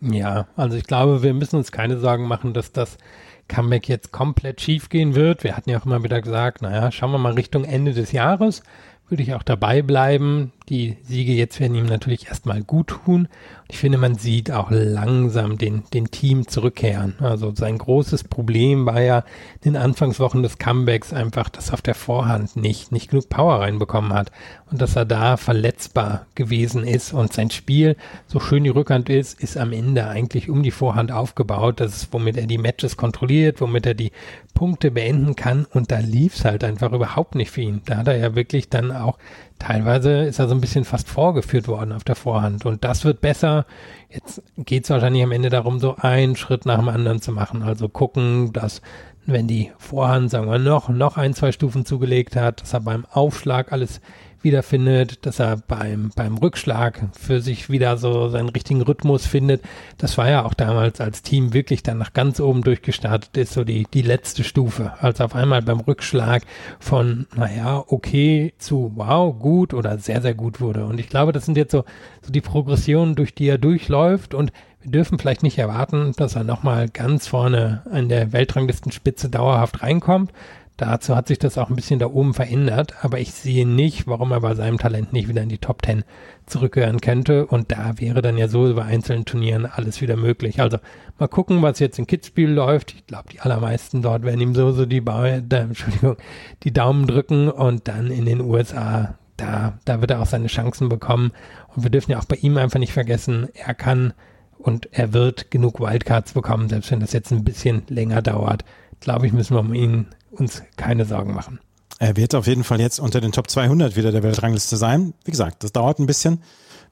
[0.00, 2.98] Ja, also ich glaube, wir müssen uns keine Sorgen machen, dass das
[3.46, 5.44] Comeback jetzt komplett schief gehen wird.
[5.44, 8.62] Wir hatten ja auch immer wieder gesagt, naja, schauen wir mal Richtung Ende des Jahres
[9.08, 10.52] würde ich auch dabei bleiben.
[10.68, 13.28] Die Siege jetzt werden ihm natürlich erstmal gut tun.
[13.70, 17.16] Ich finde, man sieht auch langsam den, den Team zurückkehren.
[17.20, 19.18] Also sein großes Problem war ja
[19.62, 23.60] in den Anfangswochen des Comebacks einfach, dass er auf der Vorhand nicht, nicht genug Power
[23.60, 24.32] reinbekommen hat
[24.70, 29.38] und dass er da verletzbar gewesen ist und sein Spiel, so schön die Rückhand ist,
[29.38, 31.80] ist am Ende eigentlich um die Vorhand aufgebaut.
[31.80, 34.12] Das ist, womit er die Matches kontrolliert, womit er die
[34.54, 37.82] Punkte beenden kann und da lief es halt einfach überhaupt nicht für ihn.
[37.84, 39.18] Da hat er ja wirklich dann auch,
[39.58, 43.20] teilweise ist er so ein bisschen fast vorgeführt worden auf der Vorhand und das wird
[43.20, 43.66] besser.
[44.08, 47.62] Jetzt geht es wahrscheinlich am Ende darum, so einen Schritt nach dem anderen zu machen.
[47.62, 48.80] Also gucken, dass
[49.26, 53.04] wenn die Vorhand, sagen wir, noch, noch ein, zwei Stufen zugelegt hat, dass er beim
[53.04, 54.00] Aufschlag alles
[54.42, 59.62] wiederfindet, dass er beim, beim Rückschlag für sich wieder so seinen richtigen Rhythmus findet.
[59.96, 63.64] Das war ja auch damals, als Team wirklich dann nach ganz oben durchgestartet ist, so
[63.64, 64.92] die, die letzte Stufe.
[65.00, 66.42] Als auf einmal beim Rückschlag
[66.78, 70.86] von, naja, okay zu wow, gut oder sehr, sehr gut wurde.
[70.86, 71.84] Und ich glaube, das sind jetzt so,
[72.22, 76.44] so die Progressionen, durch die er durchläuft und wir dürfen vielleicht nicht erwarten, dass er
[76.44, 80.32] nochmal ganz vorne an der Weltranglistenspitze dauerhaft reinkommt.
[80.78, 84.30] Dazu hat sich das auch ein bisschen da oben verändert, aber ich sehe nicht, warum
[84.30, 86.04] er bei seinem Talent nicht wieder in die Top 10
[86.46, 87.48] zurückkehren könnte.
[87.48, 90.60] Und da wäre dann ja so über einzelnen Turnieren alles wieder möglich.
[90.60, 90.78] Also
[91.18, 92.94] mal gucken, was jetzt in Kitzbühel läuft.
[92.94, 96.16] Ich glaube, die allermeisten dort werden ihm so, so die, ba da, Entschuldigung,
[96.62, 100.88] die Daumen drücken und dann in den USA, da, da wird er auch seine Chancen
[100.88, 101.32] bekommen.
[101.74, 104.12] Und wir dürfen ja auch bei ihm einfach nicht vergessen, er kann
[104.58, 108.64] und er wird genug Wildcards bekommen, selbst wenn das jetzt ein bisschen länger dauert.
[109.00, 110.06] Glaube ich, müssen wir um ihn
[110.38, 111.60] uns keine Sorgen machen.
[111.98, 115.14] Er wird auf jeden Fall jetzt unter den Top 200 wieder der Weltrangliste sein.
[115.24, 116.42] Wie gesagt, das dauert ein bisschen,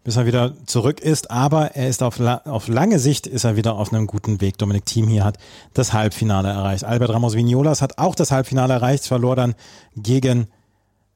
[0.02, 3.74] bis er wieder zurück ist, aber er ist auf, auf lange Sicht ist er wieder
[3.74, 4.58] auf einem guten Weg.
[4.58, 5.38] Dominik Thiem hier hat
[5.74, 6.84] das Halbfinale erreicht.
[6.84, 9.54] Albert Ramos Vignolas hat auch das Halbfinale erreicht, verlor dann
[9.94, 10.48] gegen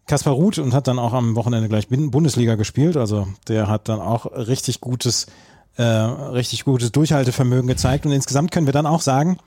[0.07, 2.97] Kaspar Ruth und hat dann auch am Wochenende gleich Bundesliga gespielt.
[2.97, 5.27] Also der hat dann auch richtig gutes,
[5.77, 8.07] äh, richtig gutes Durchhaltevermögen gezeigt.
[8.07, 9.39] Und insgesamt können wir dann auch sagen,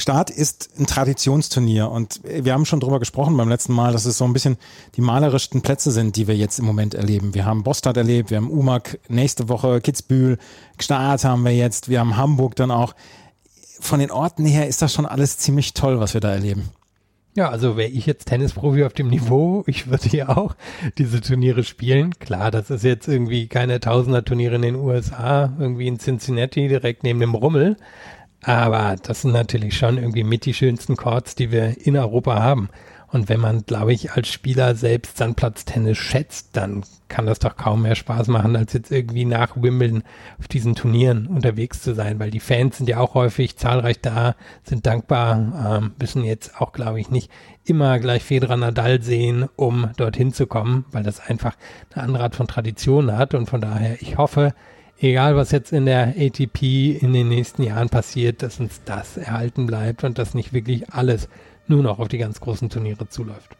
[0.00, 4.18] Start ist ein Traditionsturnier und wir haben schon drüber gesprochen beim letzten Mal, dass es
[4.18, 4.56] so ein bisschen
[4.96, 7.34] die malerischsten Plätze sind, die wir jetzt im Moment erleben.
[7.34, 10.38] Wir haben Bostad erlebt, wir haben Umag nächste Woche, Kitzbühel,
[10.80, 12.94] Start haben wir jetzt, wir haben Hamburg dann auch.
[13.78, 16.70] Von den Orten her ist das schon alles ziemlich toll, was wir da erleben.
[17.36, 20.56] Ja, also wäre ich jetzt Tennisprofi auf dem Niveau, ich würde hier auch
[20.98, 22.18] diese Turniere spielen.
[22.18, 27.20] Klar, das ist jetzt irgendwie keine Tausender-Turniere in den USA, irgendwie in Cincinnati direkt neben
[27.20, 27.76] dem Rummel.
[28.42, 32.70] Aber das sind natürlich schon irgendwie mit die schönsten Chords, die wir in Europa haben.
[33.12, 37.82] Und wenn man, glaube ich, als Spieler selbst Sandplatztennis schätzt, dann kann das doch kaum
[37.82, 40.04] mehr Spaß machen, als jetzt irgendwie nach Wimbledon
[40.38, 44.36] auf diesen Turnieren unterwegs zu sein, weil die Fans sind ja auch häufig zahlreich da,
[44.62, 47.32] sind dankbar, ähm, müssen jetzt auch, glaube ich, nicht
[47.64, 51.56] immer gleich Federer Nadal sehen, um dorthin zu kommen, weil das einfach
[51.92, 53.34] eine andere Art von Tradition hat.
[53.34, 54.54] Und von daher, ich hoffe,
[55.00, 59.66] egal was jetzt in der ATP in den nächsten Jahren passiert, dass uns das erhalten
[59.66, 61.28] bleibt und dass nicht wirklich alles
[61.66, 63.56] nur noch auf die ganz großen Turniere zuläuft.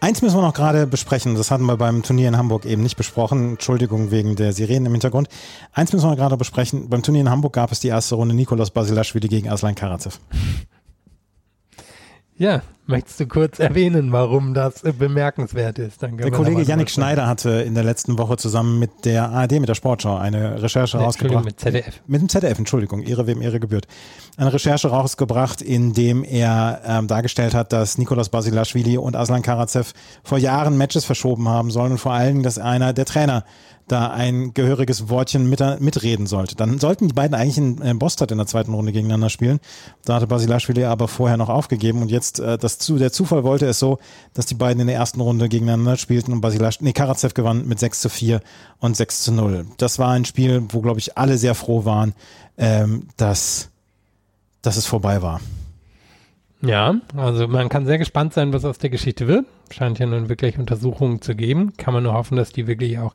[0.00, 2.96] Eins müssen wir noch gerade besprechen, das hatten wir beim Turnier in Hamburg eben nicht
[2.96, 3.50] besprochen.
[3.50, 5.28] Entschuldigung wegen der Sirenen im Hintergrund.
[5.72, 6.88] Eins müssen wir gerade besprechen.
[6.88, 10.18] Beim Turnier in Hamburg gab es die erste Runde Nikolaus Basilashvili gegen Aslan Karatsev.
[12.40, 16.00] Ja, möchtest du kurz erwähnen, warum das bemerkenswert ist?
[16.00, 19.74] der Kollege Yannick Schneider hatte in der letzten Woche zusammen mit der ARD, mit der
[19.74, 21.44] Sportschau, eine Recherche nee, rausgebracht.
[21.44, 22.00] Mit ZDF.
[22.06, 23.86] Mit dem ZDF, Entschuldigung, Ehre wem Ehre gebührt.
[24.38, 29.92] Eine Recherche rausgebracht, in dem er ähm, dargestellt hat, dass Nikolaus Basilashvili und Aslan Karatsev
[30.24, 33.44] vor Jahren Matches verschoben haben sollen und vor allem, dass einer der Trainer
[33.90, 36.54] da ein gehöriges Wortchen mit, mitreden sollte.
[36.54, 39.60] Dann sollten die beiden eigentlich in, in Bostad in der zweiten Runde gegeneinander spielen.
[40.04, 43.66] Da hatte Basilashvili aber vorher noch aufgegeben und jetzt äh, das zu, der Zufall wollte
[43.66, 43.98] es so,
[44.34, 47.78] dass die beiden in der ersten Runde gegeneinander spielten und Basilash, nee, Karatsev gewann mit
[47.78, 48.40] 6 zu 4
[48.78, 49.66] und 6 zu 0.
[49.76, 52.14] Das war ein Spiel, wo, glaube ich, alle sehr froh waren,
[52.58, 53.70] ähm, dass,
[54.62, 55.40] dass es vorbei war.
[56.62, 59.46] Ja, also man kann sehr gespannt sein, was aus der Geschichte wird.
[59.70, 61.72] Scheint ja nun wirklich Untersuchungen zu geben.
[61.78, 63.14] Kann man nur hoffen, dass die wirklich auch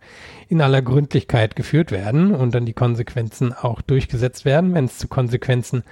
[0.49, 5.07] in aller Gründlichkeit geführt werden und dann die Konsequenzen auch durchgesetzt werden, wenn es zu
[5.07, 5.83] Konsequenzen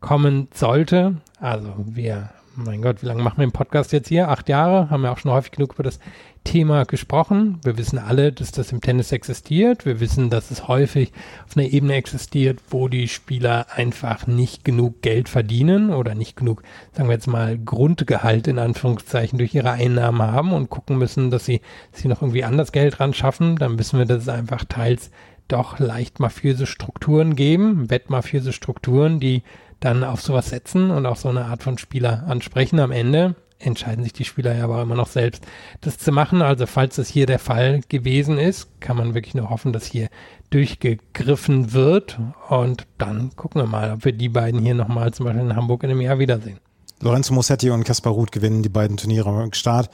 [0.00, 1.16] kommen sollte.
[1.38, 4.28] Also wir mein Gott, wie lange machen wir den Podcast jetzt hier?
[4.28, 5.98] Acht Jahre, haben wir auch schon häufig genug über das
[6.44, 7.60] Thema gesprochen.
[7.62, 9.86] Wir wissen alle, dass das im Tennis existiert.
[9.86, 11.12] Wir wissen, dass es häufig
[11.46, 16.62] auf einer Ebene existiert, wo die Spieler einfach nicht genug Geld verdienen oder nicht genug,
[16.92, 21.44] sagen wir jetzt mal, Grundgehalt in Anführungszeichen durch ihre Einnahmen haben und gucken müssen, dass
[21.44, 21.60] sie
[21.92, 23.56] sich noch irgendwie anders Geld ran schaffen.
[23.56, 25.10] Dann wissen wir, dass es einfach teils
[25.48, 29.42] doch leicht mafiöse Strukturen geben, wettmafiöse Strukturen, die
[29.84, 32.78] dann auf sowas setzen und auch so eine Art von Spieler ansprechen.
[32.78, 35.44] Am Ende entscheiden sich die Spieler ja aber immer noch selbst,
[35.80, 36.42] das zu machen.
[36.42, 40.08] Also falls das hier der Fall gewesen ist, kann man wirklich nur hoffen, dass hier
[40.50, 42.18] durchgegriffen wird.
[42.48, 45.82] Und dann gucken wir mal, ob wir die beiden hier nochmal zum Beispiel in Hamburg
[45.82, 46.58] in einem Jahr wiedersehen.
[47.00, 49.90] Lorenzo Mossetti und Kaspar Ruth gewinnen die beiden Turniere am Start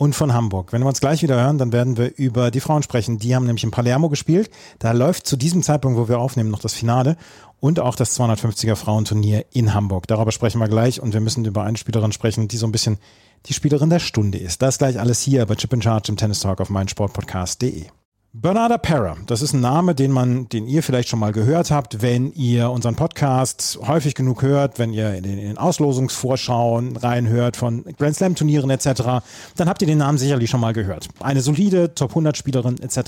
[0.00, 0.72] und von Hamburg.
[0.72, 3.18] Wenn wir uns gleich wieder hören, dann werden wir über die Frauen sprechen.
[3.18, 4.48] Die haben nämlich in Palermo gespielt.
[4.78, 7.18] Da läuft zu diesem Zeitpunkt, wo wir aufnehmen, noch das Finale
[7.60, 10.06] und auch das 250er Frauenturnier in Hamburg.
[10.06, 12.96] Darüber sprechen wir gleich und wir müssen über eine Spielerin sprechen, die so ein bisschen
[13.44, 14.62] die Spielerin der Stunde ist.
[14.62, 17.99] Das gleich alles hier bei Chip in Charge im Tennis Talk auf meinsportpodcast.de.
[18.32, 22.00] Bernarda Pera, das ist ein Name, den man, den ihr vielleicht schon mal gehört habt,
[22.00, 28.14] wenn ihr unseren Podcast häufig genug hört, wenn ihr in den, Auslosungsvorschauen reinhört von Grand
[28.14, 29.24] Slam Turnieren etc.,
[29.56, 31.08] dann habt ihr den Namen sicherlich schon mal gehört.
[31.18, 33.00] Eine solide Top 100 Spielerin etc.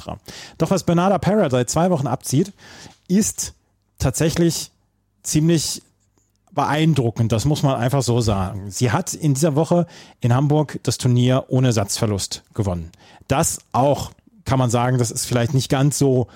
[0.58, 2.52] Doch was Bernarda Pera seit zwei Wochen abzieht,
[3.06, 3.54] ist
[4.00, 4.72] tatsächlich
[5.22, 5.82] ziemlich
[6.50, 8.72] beeindruckend, das muss man einfach so sagen.
[8.72, 9.86] Sie hat in dieser Woche
[10.20, 12.90] in Hamburg das Turnier ohne Satzverlust gewonnen.
[13.28, 14.10] Das auch,
[14.44, 16.28] kann man sagen, das ist vielleicht nicht ganz so,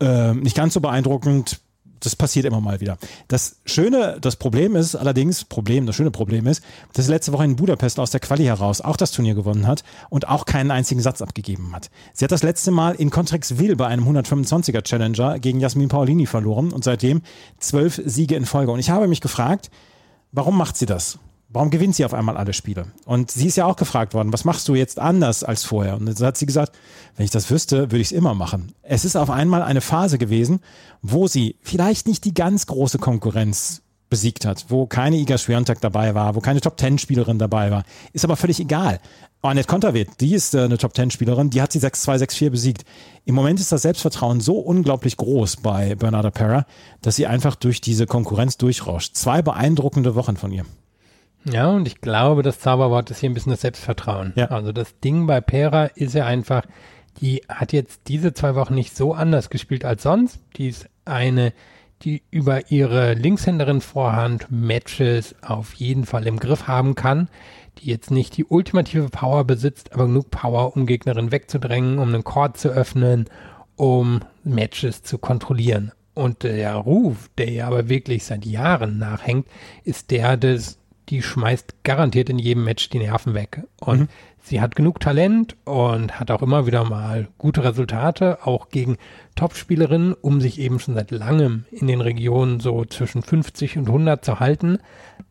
[0.00, 1.60] äh, nicht ganz so beeindruckend
[2.00, 2.98] das passiert immer mal wieder.
[3.28, 6.62] Das Schöne, das Problem ist allerdings, Problem, das schöne Problem ist,
[6.94, 9.84] dass sie letzte Woche in Budapest aus der Quali heraus auch das Turnier gewonnen hat
[10.08, 11.90] und auch keinen einzigen Satz abgegeben hat.
[12.14, 16.72] Sie hat das letzte Mal in Contrexville bei einem 125er Challenger gegen Jasmin Paolini verloren
[16.72, 17.22] und seitdem
[17.58, 18.72] zwölf Siege in Folge.
[18.72, 19.70] Und ich habe mich gefragt,
[20.32, 21.18] warum macht sie das?
[21.52, 22.86] Warum gewinnt sie auf einmal alle Spiele?
[23.04, 25.96] Und sie ist ja auch gefragt worden, was machst du jetzt anders als vorher?
[25.96, 26.76] Und dann hat sie gesagt,
[27.16, 28.72] wenn ich das wüsste, würde ich es immer machen.
[28.82, 30.60] Es ist auf einmal eine Phase gewesen,
[31.02, 36.14] wo sie vielleicht nicht die ganz große Konkurrenz besiegt hat, wo keine Iga Swiatek dabei
[36.14, 37.84] war, wo keine Top-10-Spielerin dabei war.
[38.12, 39.00] Ist aber völlig egal.
[39.40, 42.84] Annette Konterweht, die ist äh, eine Top-10-Spielerin, die hat sie 6-2, 6-4 besiegt.
[43.24, 46.66] Im Moment ist das Selbstvertrauen so unglaublich groß bei Bernarda Pera,
[47.00, 49.14] dass sie einfach durch diese Konkurrenz durchrauscht.
[49.14, 50.66] Zwei beeindruckende Wochen von ihr.
[51.44, 54.32] Ja, und ich glaube, das Zauberwort ist hier ein bisschen das Selbstvertrauen.
[54.36, 54.46] Ja.
[54.46, 56.64] Also das Ding bei Pera ist ja einfach,
[57.20, 60.40] die hat jetzt diese zwei Wochen nicht so anders gespielt als sonst.
[60.56, 61.52] Die ist eine,
[62.02, 67.28] die über ihre Linkshänderin Vorhand Matches auf jeden Fall im Griff haben kann,
[67.78, 72.24] die jetzt nicht die ultimative Power besitzt, aber genug Power, um Gegnerin wegzudrängen, um einen
[72.24, 73.26] Chord zu öffnen,
[73.76, 75.92] um Matches zu kontrollieren.
[76.14, 79.46] Und der Ruf, der ja aber wirklich seit Jahren nachhängt,
[79.84, 80.79] ist der des
[81.10, 83.64] die schmeißt garantiert in jedem Match die Nerven weg.
[83.80, 84.08] Und mhm.
[84.42, 88.96] sie hat genug Talent und hat auch immer wieder mal gute Resultate, auch gegen
[89.34, 94.24] Topspielerinnen, um sich eben schon seit langem in den Regionen so zwischen 50 und 100
[94.24, 94.78] zu halten.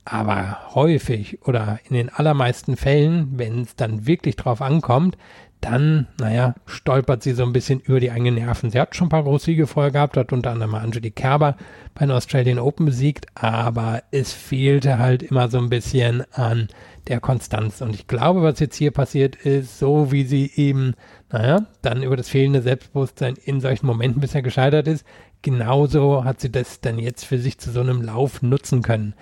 [0.06, 5.18] Aber häufig oder in den allermeisten Fällen, wenn es dann wirklich drauf ankommt,
[5.62, 8.72] dann, naja, stolpert sie so ein bisschen über die eigenen Nerven.
[8.72, 11.58] Sie hat schon ein paar Großsiege vorher gehabt, hat unter anderem Angelique Kerber
[11.96, 16.70] bei den Australian Open besiegt, aber es fehlte halt immer so ein bisschen an
[17.08, 17.82] der Konstanz.
[17.82, 20.94] Und ich glaube, was jetzt hier passiert ist, so wie sie eben,
[21.32, 25.06] naja, dann über das fehlende Selbstbewusstsein in solchen Momenten bisher gescheitert ist,
[25.42, 29.14] genauso hat sie das dann jetzt für sich zu so einem Lauf nutzen können.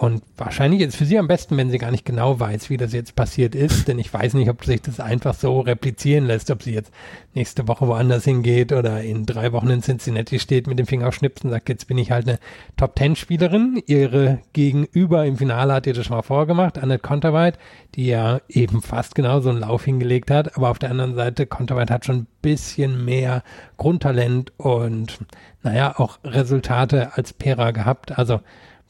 [0.00, 2.78] Und wahrscheinlich ist es für sie am besten, wenn sie gar nicht genau weiß, wie
[2.78, 6.50] das jetzt passiert ist, denn ich weiß nicht, ob sich das einfach so replizieren lässt,
[6.50, 6.90] ob sie jetzt
[7.34, 11.14] nächste Woche woanders hingeht oder in drei Wochen in Cincinnati steht mit dem Finger auf
[11.16, 12.38] Schnips und sagt, jetzt bin ich halt eine
[12.78, 13.82] Top-Ten-Spielerin.
[13.84, 17.58] Ihre Gegenüber im Finale hat ihr das schon mal vorgemacht, Annette Konterweit,
[17.94, 21.44] die ja eben fast genau so einen Lauf hingelegt hat, aber auf der anderen Seite,
[21.44, 23.42] Konterweit hat schon ein bisschen mehr
[23.76, 25.18] Grundtalent und
[25.62, 28.16] naja, auch Resultate als Pera gehabt.
[28.18, 28.40] Also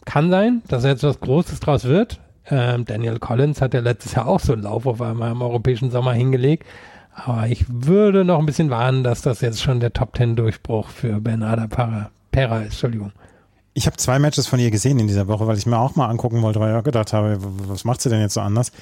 [0.05, 2.21] kann sein, dass jetzt was Großes draus wird.
[2.49, 5.91] Ähm, Daniel Collins hat ja letztes Jahr auch so einen Lauf auf einmal im europäischen
[5.91, 6.67] Sommer hingelegt.
[7.13, 10.89] Aber ich würde noch ein bisschen warnen, dass das jetzt schon der Top Ten Durchbruch
[10.89, 12.73] für Bernarda Pera, Pera ist.
[12.73, 13.13] Entschuldigung.
[13.73, 16.09] Ich habe zwei Matches von ihr gesehen in dieser Woche, weil ich mir auch mal
[16.09, 18.73] angucken wollte, weil ich auch gedacht habe, was macht sie denn jetzt so anders?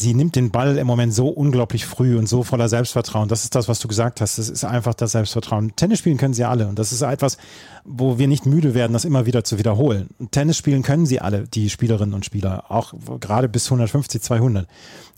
[0.00, 3.28] Sie nimmt den Ball im Moment so unglaublich früh und so voller Selbstvertrauen.
[3.28, 4.38] Das ist das, was du gesagt hast.
[4.38, 5.76] Das ist einfach das Selbstvertrauen.
[5.76, 7.36] Tennis spielen können sie alle und das ist etwas,
[7.84, 10.08] wo wir nicht müde werden, das immer wieder zu wiederholen.
[10.30, 14.66] Tennis spielen können sie alle, die Spielerinnen und Spieler, auch gerade bis 150, 200.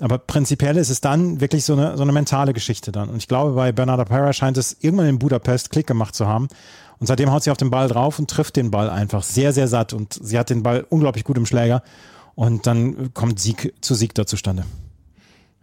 [0.00, 3.08] Aber prinzipiell ist es dann wirklich so eine, so eine mentale Geschichte dann.
[3.08, 6.48] Und ich glaube, bei Bernarda Pera scheint es irgendwann in Budapest Klick gemacht zu haben.
[6.98, 9.66] Und seitdem haut sie auf den Ball drauf und trifft den Ball einfach sehr, sehr
[9.68, 9.92] satt.
[9.92, 11.82] Und sie hat den Ball unglaublich gut im Schläger.
[12.34, 14.64] Und dann kommt Sieg zu Sieg da zustande.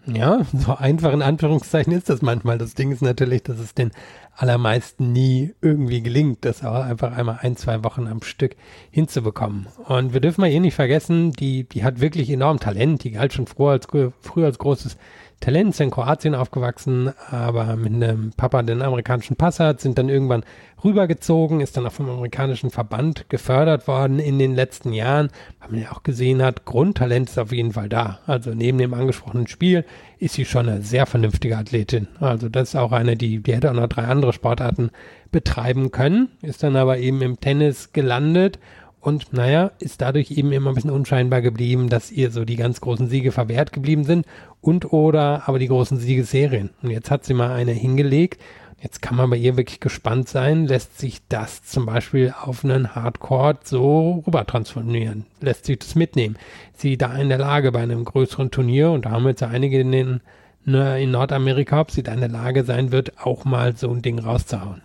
[0.05, 2.57] Ja, so einfach in Anführungszeichen ist das manchmal.
[2.57, 3.91] Das Ding ist natürlich, dass es den
[4.35, 8.55] allermeisten nie irgendwie gelingt, das auch einfach einmal ein, zwei Wochen am Stück
[8.91, 9.67] hinzubekommen.
[9.85, 13.03] Und wir dürfen mal eh nicht vergessen, die, die hat wirklich enorm Talent.
[13.03, 13.87] Die galt schon früher als,
[14.21, 14.97] früher als großes
[15.39, 20.09] Talent, ist in Kroatien aufgewachsen, aber mit einem Papa, einen amerikanischen Pass hat, sind dann
[20.09, 20.43] irgendwann
[20.83, 25.81] rübergezogen, ist dann auch vom amerikanischen Verband gefördert worden in den letzten Jahren, weil man
[25.81, 28.19] ja auch gesehen hat, Grundtalent ist auf jeden Fall da.
[28.27, 29.85] Also neben dem angesprochenen Spiel
[30.19, 32.07] ist sie schon eine sehr vernünftige Athletin.
[32.19, 34.91] Also das ist auch eine, die, die hätte auch noch drei andere Sportarten
[35.31, 38.59] betreiben können, ist dann aber eben im Tennis gelandet
[39.01, 42.81] und naja, ist dadurch eben immer ein bisschen unscheinbar geblieben, dass ihr so die ganz
[42.81, 44.25] großen Siege verwehrt geblieben sind
[44.61, 46.71] und oder aber die großen Siegesserien.
[46.81, 48.41] Und jetzt hat sie mal eine hingelegt.
[48.81, 52.95] Jetzt kann man bei ihr wirklich gespannt sein, lässt sich das zum Beispiel auf einen
[52.95, 56.37] Hardcore so rüber transformieren, lässt sich das mitnehmen.
[56.73, 59.81] Sie da in der Lage bei einem größeren Turnier, und da haben wir jetzt einige
[59.81, 60.21] in, den,
[60.63, 64.01] ne, in Nordamerika, ob sie da in der Lage sein wird, auch mal so ein
[64.01, 64.81] Ding rauszuhauen.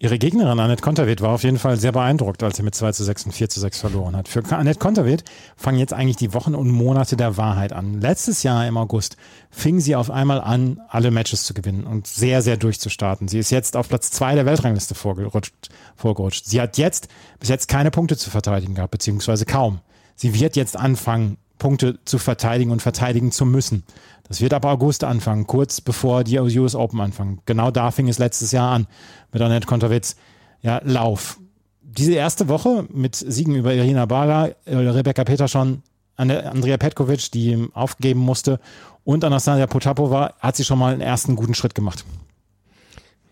[0.00, 3.02] Ihre Gegnerin Annette Konterweht war auf jeden Fall sehr beeindruckt, als sie mit 2 zu
[3.02, 4.28] 6 und 4 zu 6 verloren hat.
[4.28, 5.24] Für Annette Konterweht
[5.56, 8.00] fangen jetzt eigentlich die Wochen und Monate der Wahrheit an.
[8.00, 9.16] Letztes Jahr im August
[9.50, 13.26] fing sie auf einmal an, alle Matches zu gewinnen und sehr, sehr durchzustarten.
[13.26, 16.44] Sie ist jetzt auf Platz 2 der Weltrangliste vorgerutscht, vorgerutscht.
[16.44, 17.08] Sie hat jetzt
[17.40, 19.80] bis jetzt keine Punkte zu verteidigen gehabt, beziehungsweise kaum.
[20.14, 23.84] Sie wird jetzt anfangen, Punkte zu verteidigen und verteidigen zu müssen.
[24.28, 27.40] Das wird ab August anfangen, kurz bevor die US Open anfangen.
[27.46, 28.86] Genau da fing es letztes Jahr an
[29.32, 30.16] mit Annette Kontowitz.
[30.62, 31.38] Ja, Lauf.
[31.82, 35.82] Diese erste Woche mit Siegen über Irina Baga, äh, Rebecca Peterson,
[36.16, 38.60] Andrea Petkovic, die aufgeben musste,
[39.04, 42.04] und Anastasia Potapova hat sie schon mal einen ersten guten Schritt gemacht.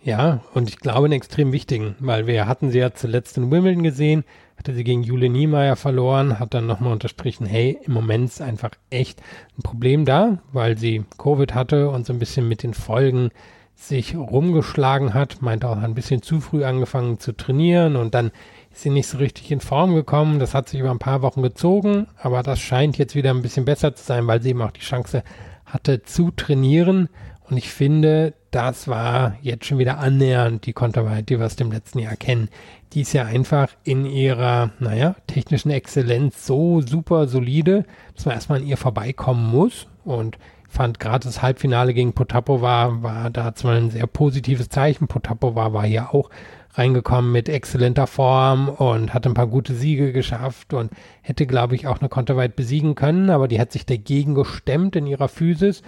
[0.07, 3.83] Ja, und ich glaube einen extrem wichtigen, weil wir hatten sie ja zuletzt in Wimbledon
[3.83, 4.23] gesehen,
[4.57, 8.71] hatte sie gegen Jule Niemeyer verloren, hat dann nochmal unterstrichen, hey, im Moment ist einfach
[8.89, 9.21] echt
[9.59, 13.31] ein Problem da, weil sie Covid hatte und so ein bisschen mit den Folgen
[13.75, 18.31] sich rumgeschlagen hat, meinte auch ein bisschen zu früh angefangen zu trainieren und dann
[18.71, 20.39] ist sie nicht so richtig in Form gekommen.
[20.39, 23.65] Das hat sich über ein paar Wochen gezogen, aber das scheint jetzt wieder ein bisschen
[23.65, 25.25] besser zu sein, weil sie eben auch die Chance
[25.65, 27.09] hatte zu trainieren.
[27.51, 31.71] Und ich finde, das war jetzt schon wieder annähernd die Konterweit, die wir aus dem
[31.71, 32.49] letzten Jahr kennen.
[32.95, 37.85] Die ist ja einfach in ihrer, naja, technischen Exzellenz so super solide,
[38.15, 39.89] dass man erstmal an ihr vorbeikommen muss.
[40.07, 40.39] Und
[40.71, 45.07] fand gerade das Halbfinale gegen Potapova war da zwar ein sehr positives Zeichen.
[45.07, 46.31] Potapova war ja auch
[46.73, 51.87] reingekommen mit exzellenter Form und hat ein paar gute Siege geschafft und hätte, glaube ich,
[51.87, 55.83] auch eine Konterweit besiegen können, aber die hat sich dagegen gestemmt in ihrer Physis,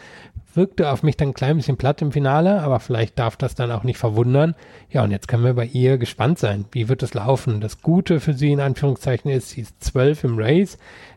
[0.59, 3.71] wirkte auf mich dann ein klein bisschen platt im Finale, aber vielleicht darf das dann
[3.71, 4.55] auch nicht verwundern.
[4.91, 6.67] Ja, und jetzt können wir bei ihr gespannt sein.
[6.73, 7.63] Wie wird es laufen?
[7.63, 10.77] Das Gute für sie in Anführungszeichen ist, sie ist zwölf im Race.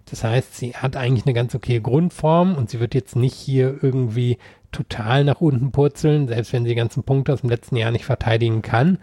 [0.09, 3.79] Das heißt, sie hat eigentlich eine ganz okay Grundform und sie wird jetzt nicht hier
[3.81, 4.37] irgendwie
[4.71, 8.05] total nach unten purzeln, selbst wenn sie die ganzen Punkte aus dem letzten Jahr nicht
[8.05, 8.99] verteidigen kann.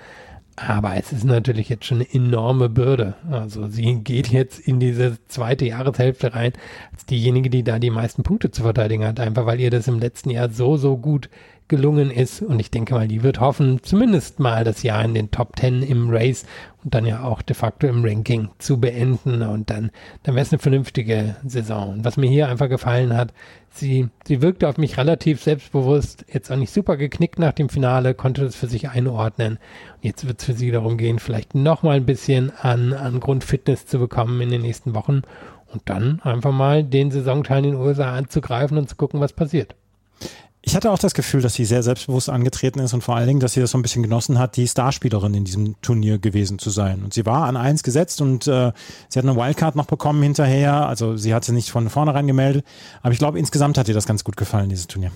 [0.67, 3.15] Aber es ist natürlich jetzt schon eine enorme Bürde.
[3.31, 6.53] Also sie geht jetzt in diese zweite Jahreshälfte rein
[6.93, 10.01] als diejenige, die da die meisten Punkte zu verteidigen hat, einfach weil ihr das im
[10.01, 11.31] letzten Jahr so, so gut
[11.69, 12.43] gelungen ist.
[12.43, 15.83] Und ich denke mal, die wird hoffen, zumindest mal das Jahr in den Top Ten
[15.83, 16.45] im Race
[16.85, 19.43] und dann ja auch de facto im Ranking zu beenden.
[19.43, 19.91] Und dann,
[20.23, 21.95] dann wäre es eine vernünftige Saison.
[21.95, 23.33] Und was mir hier einfach gefallen hat,
[23.71, 28.15] sie, sie wirkte auf mich relativ selbstbewusst, jetzt auch nicht super geknickt nach dem Finale,
[28.15, 29.55] konnte das für sich einordnen.
[29.97, 33.87] Und jetzt wird es für sie darum gehen, vielleicht nochmal ein bisschen an, an Grundfitness
[33.87, 35.23] zu bekommen in den nächsten Wochen
[35.73, 39.75] und dann einfach mal den Saisonteil in den USA anzugreifen und zu gucken, was passiert.
[40.69, 43.41] Ich hatte auch das Gefühl, dass sie sehr selbstbewusst angetreten ist und vor allen Dingen,
[43.41, 46.69] dass sie das so ein bisschen genossen hat, die Starspielerin in diesem Turnier gewesen zu
[46.69, 47.03] sein.
[47.03, 48.73] Und sie war an eins gesetzt und äh,
[49.09, 50.87] sie hat eine Wildcard noch bekommen hinterher.
[50.87, 52.67] Also sie hat sie nicht von vornherein gemeldet.
[53.01, 55.11] Aber ich glaube, insgesamt hat ihr das ganz gut gefallen, dieses Turnier.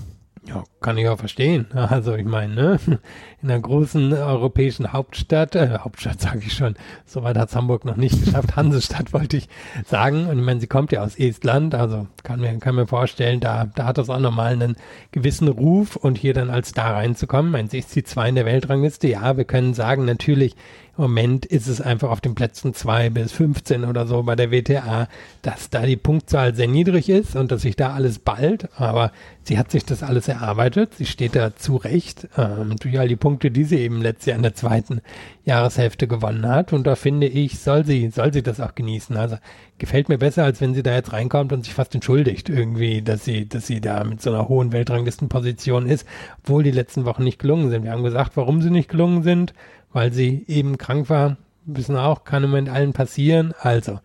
[0.49, 1.67] Ja, kann ich auch verstehen.
[1.75, 2.81] Also ich meine, ne,
[3.43, 6.75] in einer großen europäischen Hauptstadt, äh, Hauptstadt sage ich schon,
[7.07, 9.49] soweit hat Hamburg noch nicht geschafft, Hansestadt wollte ich
[9.87, 10.27] sagen.
[10.27, 13.67] Und ich meine, sie kommt ja aus Estland, also kann mir, kann mir vorstellen, da,
[13.67, 14.77] da hat das auch nochmal einen
[15.13, 17.51] gewissen Ruf und hier dann als da reinzukommen.
[17.51, 19.09] Ich meine, sie ist die zwei in der Weltrangliste.
[19.09, 20.57] Ja, wir können sagen, natürlich
[20.99, 24.51] im Moment ist es einfach auf den Plätzen 2 bis 15 oder so bei der
[24.51, 25.09] WTA,
[25.41, 28.69] dass da die Punktzahl sehr niedrig ist und dass sich da alles ballt.
[28.79, 29.11] Aber
[29.43, 30.93] sie hat sich das alles erarbeitet.
[30.95, 34.43] Sie steht da zurecht ähm, durch all die Punkte, die sie eben letztes Jahr in
[34.43, 35.01] der zweiten
[35.47, 36.75] Jahreshälfte gewonnen hat.
[36.75, 39.17] Und da finde ich, soll sie, soll sie das auch genießen.
[39.17, 39.39] Also
[39.79, 43.25] gefällt mir besser, als wenn sie da jetzt reinkommt und sich fast entschuldigt irgendwie, dass
[43.25, 46.07] sie, dass sie da mit so einer hohen Weltranglistenposition ist,
[46.43, 47.85] obwohl die letzten Wochen nicht gelungen sind.
[47.85, 49.55] Wir haben gesagt, warum sie nicht gelungen sind
[49.93, 51.37] weil sie eben krank war.
[51.65, 53.55] Wissen auch, kann im Moment allen passieren.
[53.61, 54.01] Also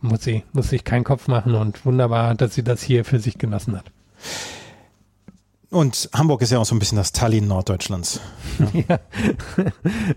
[0.00, 3.38] muss sie, muss sich keinen Kopf machen und wunderbar, dass sie das hier für sich
[3.38, 3.90] genossen hat.
[5.70, 8.20] Und Hamburg ist ja auch so ein bisschen das Tallinn Norddeutschlands.
[8.72, 8.80] Ja.
[8.88, 8.98] ja.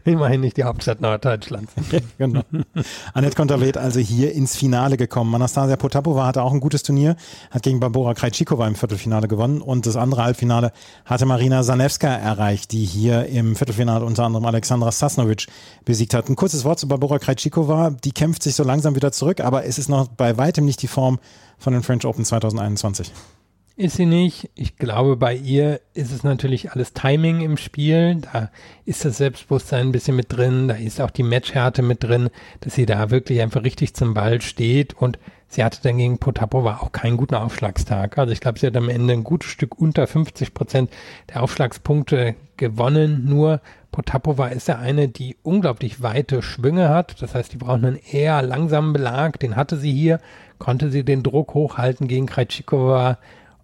[0.03, 1.71] Immerhin nicht die Hauptstadt Norddeutschlands.
[2.17, 2.41] genau.
[3.13, 5.33] Annette Konterweht also hier ins Finale gekommen.
[5.35, 7.15] Anastasia Potapova hatte auch ein gutes Turnier,
[7.51, 10.71] hat gegen Barbora Krejcikova im Viertelfinale gewonnen und das andere Halbfinale
[11.05, 15.45] hatte Marina Zanevska erreicht, die hier im Viertelfinale unter anderem Alexandra Sasnovic
[15.85, 16.29] besiegt hat.
[16.29, 19.77] Ein kurzes Wort zu Barbora Krejcikova, die kämpft sich so langsam wieder zurück, aber es
[19.77, 21.19] ist noch bei weitem nicht die Form
[21.59, 23.11] von den French Open 2021.
[23.75, 24.51] Ist sie nicht.
[24.53, 28.17] Ich glaube, bei ihr ist es natürlich alles Timing im Spiel.
[28.21, 28.51] Da
[28.85, 30.67] ist das Selbstbewusstsein ein bisschen mit drin.
[30.67, 34.41] Da ist auch die Matchhärte mit drin, dass sie da wirklich einfach richtig zum Ball
[34.41, 34.93] steht.
[34.93, 35.17] Und
[35.47, 38.19] sie hatte dann gegen Potapova auch keinen guten Aufschlagstag.
[38.19, 40.91] Also ich glaube, sie hat am Ende ein gutes Stück unter 50 Prozent
[41.33, 43.25] der Aufschlagspunkte gewonnen.
[43.25, 43.59] Nur
[43.91, 47.19] Potapova ist ja eine, die unglaublich weite Schwünge hat.
[47.23, 49.39] Das heißt, die braucht einen eher langsamen Belag.
[49.39, 50.19] Den hatte sie hier.
[50.59, 53.17] Konnte sie den Druck hochhalten gegen Krejcikova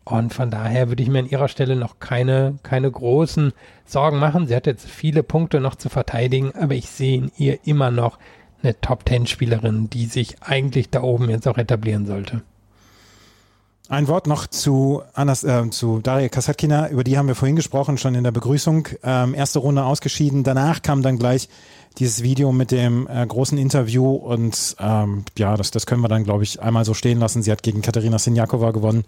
[0.10, 3.54] und von daher würde ich mir an ihrer Stelle noch keine, keine großen
[3.86, 4.48] Sorgen machen.
[4.48, 8.18] Sie hat jetzt viele Punkte noch zu verteidigen, aber ich sehe in ihr immer noch
[8.64, 12.42] eine Top-Ten-Spielerin, die sich eigentlich da oben jetzt auch etablieren sollte.
[13.88, 17.98] Ein Wort noch zu, Anas, äh, zu Daria Kasatkina, über die haben wir vorhin gesprochen,
[17.98, 18.88] schon in der Begrüßung.
[19.04, 21.50] Ähm, erste Runde ausgeschieden, danach kam dann gleich
[21.98, 26.24] dieses Video mit dem äh, großen Interview und ähm, ja, das, das können wir dann,
[26.24, 27.42] glaube ich, einmal so stehen lassen.
[27.42, 29.06] Sie hat gegen Katharina Sinjakova gewonnen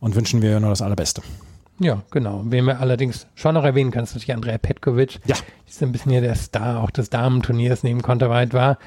[0.00, 1.22] und wünschen wir nur das Allerbeste.
[1.78, 2.42] Ja, genau.
[2.46, 5.20] Wen wir allerdings schon noch erwähnen können, ist natürlich Andrea Petkovic.
[5.26, 5.36] Ja.
[5.68, 8.78] Ist ein bisschen hier der Star auch des Damenturniers neben Konterweit war.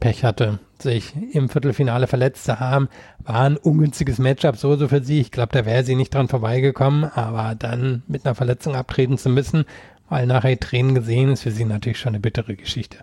[0.00, 2.88] Pech hatte, sich im Viertelfinale verletzt zu haben.
[3.20, 5.20] War ein ungünstiges Matchup so, so für sie.
[5.20, 7.04] Ich glaube, da wäre sie nicht dran vorbeigekommen.
[7.04, 9.64] Aber dann mit einer Verletzung abtreten zu müssen,
[10.08, 12.98] weil nachher Tränen gesehen, ist für sie natürlich schon eine bittere Geschichte.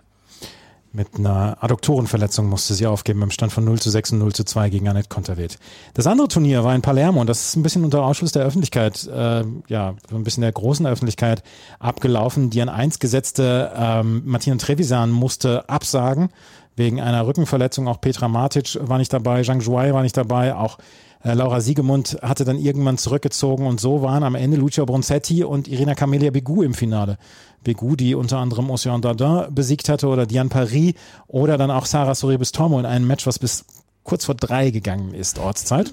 [0.92, 4.42] Mit einer Adduktorenverletzung musste sie aufgeben im Stand von 0 zu 6 und 0 zu
[4.42, 5.56] 2 gegen Annette Konterweht.
[5.94, 9.06] Das andere Turnier war in Palermo und das ist ein bisschen unter Ausschluss der Öffentlichkeit,
[9.06, 11.44] äh, ja, ein bisschen der großen Öffentlichkeit
[11.78, 12.50] abgelaufen.
[12.50, 16.30] Die an 1 gesetzte ähm, Martina Trevisan musste absagen
[16.74, 17.86] wegen einer Rückenverletzung.
[17.86, 20.78] Auch Petra Matic war nicht dabei, Zhang Zhuai war nicht dabei, auch
[21.22, 25.68] äh, Laura Siegemund hatte dann irgendwann zurückgezogen und so waren am Ende Lucia Bronzetti und
[25.68, 27.18] Irina Camelia Begu im Finale.
[27.62, 30.94] Begu, die unter anderem Ocean Dardin besiegt hatte oder Diane Paris
[31.26, 33.64] oder dann auch Sarah Soribes Tormo in einem Match, was bis
[34.02, 35.92] kurz vor drei gegangen ist, Ortszeit.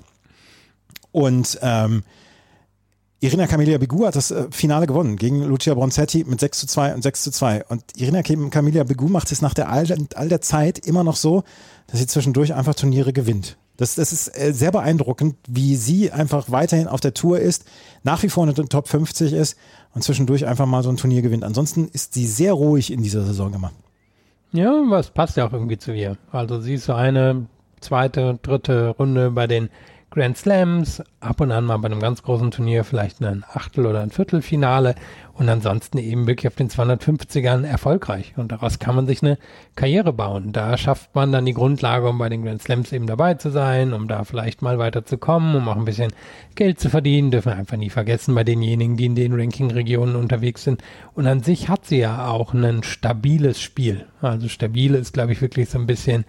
[1.12, 2.04] Und ähm,
[3.20, 6.94] Irina Camelia Begu hat das äh, Finale gewonnen gegen Lucia Bronzetti mit 6 zu 2
[6.94, 7.66] und 6 zu 2.
[7.66, 9.86] Und Irina Camelia Begu macht es nach der all
[10.30, 11.44] der Zeit immer noch so,
[11.88, 13.58] dass sie zwischendurch einfach Turniere gewinnt.
[13.78, 17.66] Das, das ist äh, sehr beeindruckend, wie sie einfach weiterhin auf der Tour ist,
[18.04, 19.58] nach wie vor in der Top 50 ist
[19.94, 21.44] und zwischendurch einfach mal so ein Turnier gewinnt.
[21.44, 23.72] Ansonsten ist sie sehr ruhig in dieser Saison immer.
[24.52, 26.18] Ja, was passt ja auch irgendwie zu ihr.
[26.32, 27.46] Also sie ist so eine
[27.80, 29.70] zweite, dritte Runde bei den
[30.10, 34.02] Grand Slams, ab und an mal bei einem ganz großen Turnier vielleicht ein Achtel- oder
[34.02, 34.96] ein Viertelfinale
[35.34, 38.34] und ansonsten eben wirklich auf den 250ern erfolgreich.
[38.38, 39.38] Und daraus kann man sich eine
[39.76, 40.54] Karriere bauen.
[40.54, 43.94] Da schafft man dann die Grundlage, um bei den Grand Slams eben dabei zu sein,
[43.94, 46.12] um da vielleicht mal weiterzukommen, um auch ein bisschen
[46.56, 47.30] Geld zu verdienen.
[47.30, 50.82] Dürfen wir einfach nie vergessen bei denjenigen, die in den Ranking-Regionen unterwegs sind.
[51.14, 54.08] Und an sich hat sie ja auch ein stabiles Spiel.
[54.22, 56.26] Also stabil ist, glaube ich, wirklich so ein bisschen,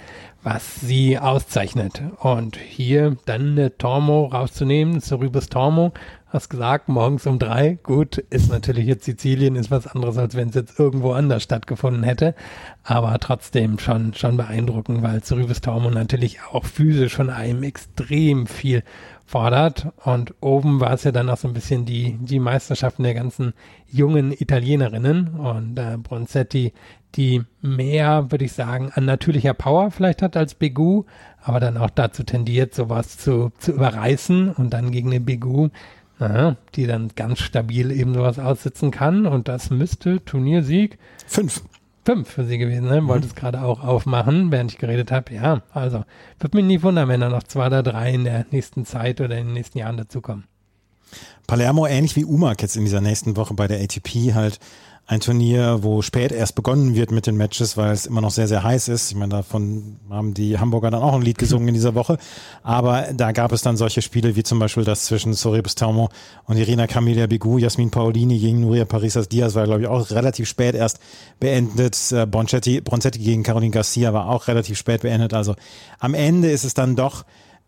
[0.51, 2.01] was sie auszeichnet.
[2.21, 5.93] Und hier dann eine Tormo rauszunehmen, Cerubus Tormo,
[6.29, 10.49] hast gesagt, morgens um drei, gut, ist natürlich jetzt Sizilien, ist was anderes, als wenn
[10.49, 12.35] es jetzt irgendwo anders stattgefunden hätte,
[12.83, 18.83] aber trotzdem schon, schon beeindruckend, weil Cerubus Tormo natürlich auch physisch von einem extrem viel
[19.27, 19.89] fordert.
[20.03, 23.53] Und oben war es ja dann auch so ein bisschen die, die Meisterschaften der ganzen
[23.87, 25.29] jungen Italienerinnen.
[25.35, 26.73] Und äh, Bronzetti,
[27.15, 31.05] die mehr, würde ich sagen, an natürlicher Power vielleicht hat als Begu,
[31.43, 35.69] aber dann auch dazu tendiert, sowas zu, zu überreißen und dann gegen eine Begu,
[36.19, 41.63] aha, die dann ganz stabil eben sowas aussitzen kann und das müsste Turniersieg fünf
[42.09, 43.07] fünf für sie gewesen sein.
[43.07, 43.33] Wollte mhm.
[43.33, 45.35] es gerade auch aufmachen, während ich geredet habe.
[45.35, 46.05] Ja, also
[46.41, 49.37] wird mich nie wundern, wenn da noch zwei oder drei in der nächsten Zeit oder
[49.37, 50.45] in den nächsten Jahren dazukommen.
[51.47, 54.59] Palermo ähnlich wie Umak jetzt in dieser nächsten Woche bei der ATP halt
[55.09, 58.47] ein Turnier, wo spät erst begonnen wird mit den Matches, weil es immer noch sehr,
[58.47, 59.11] sehr heiß ist.
[59.11, 62.19] Ich meine, davon haben die Hamburger dann auch ein Lied gesungen in dieser Woche.
[62.63, 66.11] Aber da gab es dann solche Spiele wie zum Beispiel das zwischen Soribus Taumo
[66.45, 70.47] und Irina Camelia Bigu, Jasmin Paolini gegen Nuria Parisas Diaz war, glaube ich, auch relativ
[70.47, 71.01] spät erst
[71.41, 71.97] beendet.
[72.13, 75.33] Äh, Boncetti, Bronzetti gegen Caroline Garcia war auch relativ spät beendet.
[75.33, 75.55] Also
[76.01, 77.25] am Ende ist es dann doch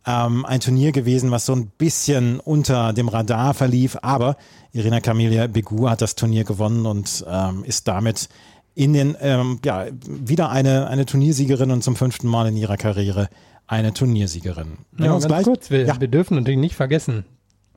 [0.07, 3.97] ähm, ein Turnier gewesen, was so ein bisschen unter dem Radar verlief.
[4.03, 4.37] Aber
[4.73, 8.29] Irina Camelia Begu hat das Turnier gewonnen und ähm, ist damit
[8.75, 13.29] in den, ähm, ja, wieder eine, eine Turniersiegerin und zum fünften Mal in ihrer Karriere
[13.67, 14.79] eine Turniersiegerin.
[14.99, 16.01] Ja, ganz gleich, kurz, wir, ja.
[16.01, 17.25] wir dürfen natürlich nicht vergessen,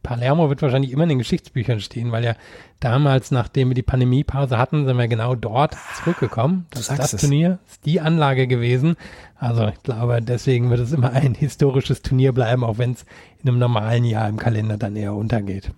[0.04, 2.36] Palermo wird wahrscheinlich immer in den Geschichtsbüchern stehen, weil ja
[2.80, 6.68] damals, nachdem wir die Pandemiepause hatten, sind wir genau dort zurückgekommen.
[6.72, 8.98] Das, das Turnier ist die Anlage gewesen.
[9.36, 13.06] Also ich glaube, deswegen wird es immer ein historisches Turnier bleiben, auch wenn es
[13.42, 15.72] in einem normalen Jahr im Kalender dann eher untergeht.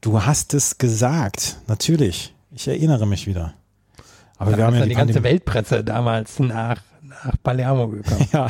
[0.00, 2.34] Du hast es gesagt, natürlich.
[2.50, 3.54] Ich erinnere mich wieder.
[4.38, 6.80] Aber da wir haben ja die, die ganze Weltpresse damals nach
[7.24, 8.26] nach Palermo gekommen.
[8.32, 8.48] Ja,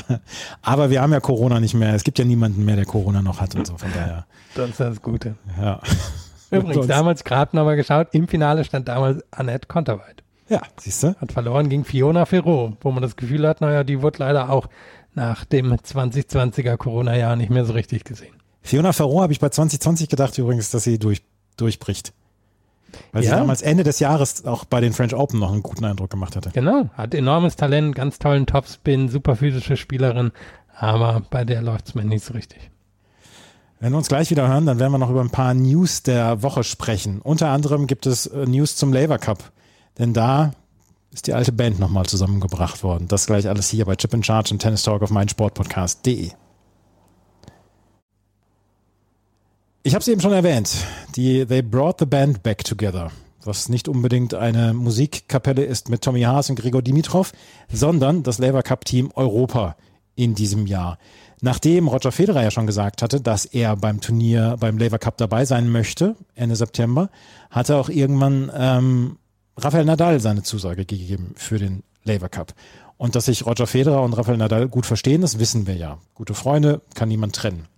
[0.63, 1.95] aber wir haben ja Corona nicht mehr.
[1.95, 3.77] Es gibt ja niemanden mehr, der Corona noch hat und so.
[3.77, 4.27] Von daher.
[4.55, 5.37] Das ist das Gute.
[5.61, 5.81] Ja.
[6.51, 10.23] Übrigens, damals gerade nochmal geschaut, im Finale stand damals Annette Konterweit.
[10.49, 11.15] Ja, siehst du?
[11.21, 14.69] Hat verloren gegen Fiona Ferro, wo man das Gefühl hat, naja, die wurde leider auch
[15.15, 18.35] nach dem 2020er Corona-Jahr nicht mehr so richtig gesehen.
[18.63, 21.23] Fiona Ferro habe ich bei 2020 gedacht übrigens, dass sie durch,
[21.57, 22.13] durchbricht.
[23.13, 23.31] Weil ja.
[23.31, 26.37] sie damals Ende des Jahres auch bei den French Open noch einen guten Eindruck gemacht
[26.37, 26.51] hatte.
[26.53, 30.33] Genau, hat enormes Talent, ganz tollen Topspin, super physische Spielerin,
[30.77, 32.71] aber bei der läuft es mir nicht so richtig.
[33.81, 36.43] Wenn wir uns gleich wieder hören, dann werden wir noch über ein paar News der
[36.43, 37.21] Woche sprechen.
[37.23, 39.53] Unter anderem gibt es äh, News zum Labour Cup,
[39.99, 40.53] denn da
[41.13, 43.09] ist die alte Band nochmal zusammengebracht worden.
[43.09, 46.33] Das gleich alles hier bei Chip in Charge und Tennis Talk auf meinsportpodcast.de.
[49.89, 50.85] Ich habe es eben schon erwähnt.
[51.17, 53.11] Die They Brought the Band Back Together.
[53.43, 57.33] Was nicht unbedingt eine Musikkapelle ist mit Tommy Haas und Gregor Dimitrov,
[57.73, 59.77] sondern das Labour Cup Team Europa
[60.15, 60.99] in diesem Jahr.
[61.41, 65.47] Nachdem Roger Federer ja schon gesagt hatte, dass er beim Turnier, beim Labour Cup dabei
[65.47, 67.09] sein möchte, Ende September,
[67.49, 69.17] hat er auch irgendwann ähm,
[69.57, 72.53] Rafael Nadal seine Zusage gegeben für den Labour Cup.
[72.99, 75.97] Und dass sich Roger Federer und Rafael Nadal gut verstehen, das wissen wir ja.
[76.15, 77.69] Gute Freunde kann niemand trennen.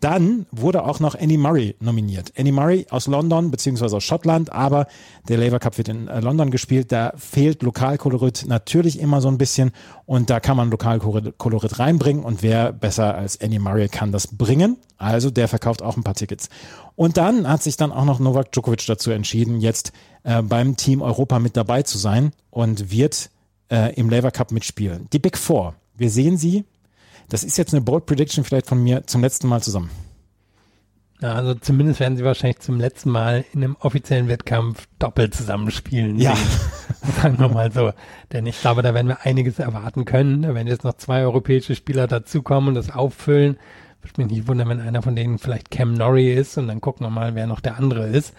[0.00, 2.32] Dann wurde auch noch Annie Murray nominiert.
[2.36, 4.86] Annie Murray aus London beziehungsweise aus Schottland, aber
[5.28, 6.92] der Labour Cup wird in äh, London gespielt.
[6.92, 9.72] Da fehlt Lokalkolorit natürlich immer so ein bisschen
[10.04, 14.76] und da kann man Lokalkolorit reinbringen und wer besser als Annie Murray kann das bringen.
[14.98, 16.48] Also der verkauft auch ein paar Tickets.
[16.94, 19.92] Und dann hat sich dann auch noch Novak Djokovic dazu entschieden, jetzt
[20.22, 23.30] äh, beim Team Europa mit dabei zu sein und wird
[23.70, 25.08] äh, im Labour Cup mitspielen.
[25.12, 25.74] Die Big Four.
[25.96, 26.64] Wir sehen sie
[27.28, 29.90] das ist jetzt eine Bold Prediction vielleicht von mir zum letzten Mal zusammen.
[31.20, 36.18] Ja, also zumindest werden sie wahrscheinlich zum letzten Mal in einem offiziellen Wettkampf doppelt zusammenspielen.
[36.18, 36.36] Ja.
[37.22, 37.92] Sagen wir mal so.
[38.32, 40.54] Denn ich glaube, da werden wir einiges erwarten können.
[40.54, 43.56] Wenn jetzt noch zwei europäische Spieler dazukommen und das auffüllen,
[44.02, 47.06] würde mich nicht wundern, wenn einer von denen vielleicht Cam Norrie ist und dann gucken
[47.06, 48.34] wir mal, wer noch der andere ist.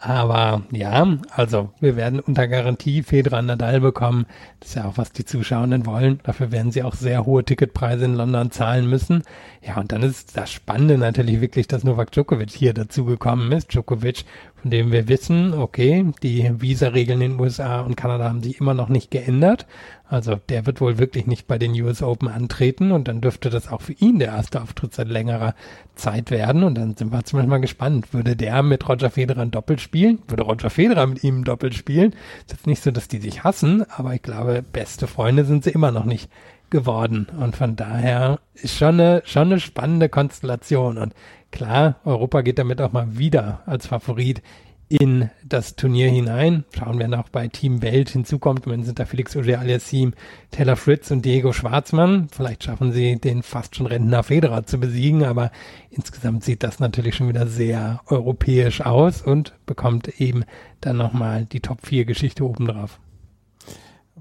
[0.00, 4.26] Aber ja, also wir werden unter Garantie Federer Nadal bekommen.
[4.60, 6.20] Das ist ja auch, was die Zuschauenden wollen.
[6.22, 9.24] Dafür werden sie auch sehr hohe Ticketpreise in London zahlen müssen.
[9.60, 13.72] Ja, und dann ist das Spannende natürlich wirklich, dass Novak Djokovic hier dazugekommen ist.
[13.74, 14.24] Djokovic,
[14.62, 18.74] von dem wir wissen, okay, die Visa-Regeln in den USA und Kanada haben sich immer
[18.74, 19.66] noch nicht geändert.
[20.08, 23.68] Also der wird wohl wirklich nicht bei den US Open antreten und dann dürfte das
[23.68, 25.54] auch für ihn der erste Auftritt seit längerer
[25.96, 26.64] Zeit werden.
[26.64, 28.14] Und dann sind wir zumindest mal gespannt.
[28.14, 30.20] Würde der mit Roger Federer ein Doppel spielen?
[30.26, 32.14] Würde Roger Federer mit ihm ein Doppel spielen?
[32.40, 35.70] Ist jetzt nicht so, dass die sich hassen, aber ich glaube, beste Freunde sind sie
[35.70, 36.30] immer noch nicht
[36.70, 37.26] geworden.
[37.38, 40.96] Und von daher ist schon eine, schon eine spannende Konstellation.
[40.96, 41.14] Und
[41.50, 44.42] klar, Europa geht damit auch mal wieder als Favorit
[44.88, 46.64] in das Turnier hinein.
[46.76, 48.66] Schauen, wer noch bei Team Welt hinzukommt.
[48.66, 50.12] Dann sind da Felix Auger-Aliassime,
[50.50, 52.28] Taylor Fritz und Diego Schwarzmann.
[52.30, 55.50] Vielleicht schaffen sie den fast schon Rentner Federer zu besiegen, aber
[55.90, 60.44] insgesamt sieht das natürlich schon wieder sehr europäisch aus und bekommt eben
[60.80, 62.98] dann nochmal die Top 4 Geschichte obendrauf.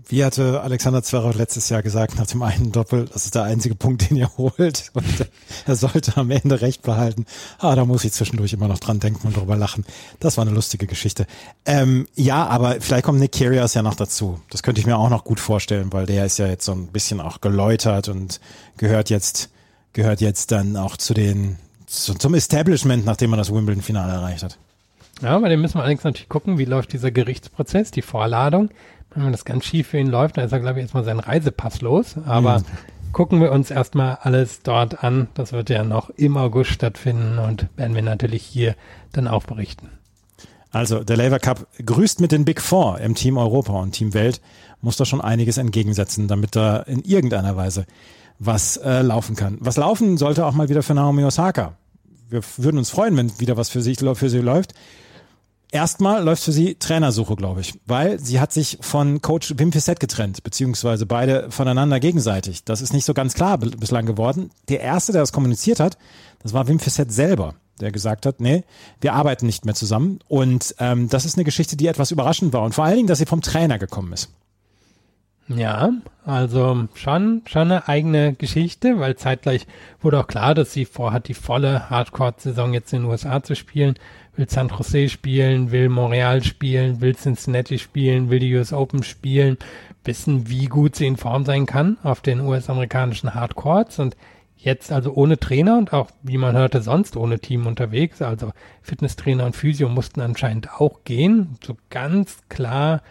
[0.08, 3.76] Wie hatte Alexander Zverev letztes Jahr gesagt, nach dem einen Doppel, das ist der einzige
[3.76, 4.90] Punkt, den er holt.
[4.94, 5.30] Und
[5.66, 7.26] er sollte am Ende recht behalten.
[7.60, 9.86] Ah, da muss ich zwischendurch immer noch dran denken und drüber lachen.
[10.20, 11.26] Das war eine lustige Geschichte.
[11.66, 14.40] Ähm, ja, aber vielleicht kommt Nick Kyrgios ja noch dazu.
[14.50, 16.88] Das könnte ich mir auch noch gut vorstellen, weil der ist ja jetzt so ein
[16.88, 18.40] bisschen auch geläutert und
[18.78, 19.50] gehört jetzt,
[19.94, 24.58] gehört jetzt dann auch zu den, zu, zum Establishment, nachdem er das Wimbledon-Finale erreicht hat.
[25.22, 28.70] Ja, bei dem müssen wir allerdings natürlich gucken, wie läuft dieser Gerichtsprozess, die Vorladung
[29.26, 31.82] wenn das ganz schief für ihn läuft, dann ist er, glaube ich, erstmal seinen Reisepass
[31.82, 32.16] los.
[32.26, 32.64] Aber mhm.
[33.14, 35.28] gucken wir uns erstmal alles dort an.
[35.34, 38.76] Das wird ja noch im August stattfinden und werden wir natürlich hier
[39.14, 39.90] dann auch berichten.
[40.72, 44.42] Also der Lever Cup grüßt mit den Big Four im Team Europa und Team Welt
[44.82, 47.86] muss da schon einiges entgegensetzen, damit da in irgendeiner Weise
[48.40, 49.58] was äh, laufen kann.
[49.60, 51.74] Was laufen sollte auch mal wieder für Naomi Osaka.
[52.30, 54.74] Wir würden uns freuen, wenn wieder was für sie, für sie läuft.
[55.72, 60.00] Erstmal läuft für sie Trainersuche, glaube ich, weil sie hat sich von Coach Wim Fissett
[60.00, 62.64] getrennt, beziehungsweise beide voneinander gegenseitig.
[62.64, 64.50] Das ist nicht so ganz klar bislang geworden.
[64.70, 65.98] Der erste, der das kommuniziert hat,
[66.42, 68.64] das war Wim Fissett selber, der gesagt hat, nee,
[69.02, 70.20] wir arbeiten nicht mehr zusammen.
[70.30, 73.20] Und ähm, das ist eine Geschichte, die etwas überraschend war und vor allen Dingen, dass
[73.20, 74.30] sie vom Trainer gekommen ist.
[75.50, 75.92] Ja,
[76.26, 79.66] also schon, schon eine eigene Geschichte, weil zeitgleich
[80.02, 83.96] wurde auch klar, dass sie vorhat, die volle Hardcore-Saison jetzt in den USA zu spielen
[84.38, 89.58] will San Jose spielen, will Montreal spielen, will Cincinnati spielen, will die US Open spielen,
[90.04, 94.16] wissen, wie gut sie in Form sein kann auf den US-amerikanischen Hardcourts und
[94.58, 98.22] jetzt also ohne Trainer und auch, wie man hörte, sonst ohne Team unterwegs.
[98.22, 101.58] Also Fitnesstrainer und Physio mussten anscheinend auch gehen.
[101.64, 103.02] So ganz klar.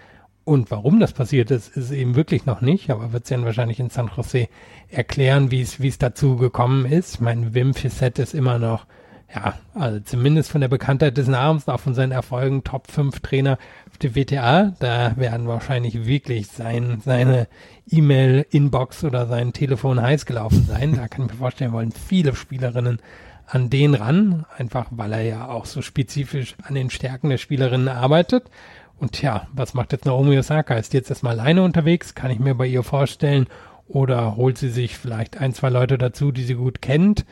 [0.45, 3.81] Und warum das passiert ist, ist eben wirklich noch nicht, aber wird sie dann wahrscheinlich
[3.81, 4.49] in San Jose
[4.89, 7.15] erklären, wie es, wie es dazu gekommen ist.
[7.15, 8.87] Ich meine, Wim Fissett ist immer noch
[9.35, 13.59] ja, also zumindest von der Bekanntheit des Namens, auch von seinen Erfolgen, Top 5 Trainer
[13.91, 17.49] auf der WTA, da werden wahrscheinlich wirklich sein, seine
[17.91, 20.95] E-Mail-Inbox oder sein Telefon heiß gelaufen sein.
[20.95, 23.01] Da kann ich mir vorstellen, wollen viele Spielerinnen
[23.47, 27.89] an den ran, einfach weil er ja auch so spezifisch an den Stärken der Spielerinnen
[27.89, 28.51] arbeitet.
[28.99, 30.75] Und ja, was macht jetzt Naomi Osaka?
[30.75, 32.15] Ist jetzt erstmal alleine unterwegs?
[32.15, 33.47] Kann ich mir bei ihr vorstellen?
[33.89, 37.25] Oder holt sie sich vielleicht ein, zwei Leute dazu, die sie gut kennt?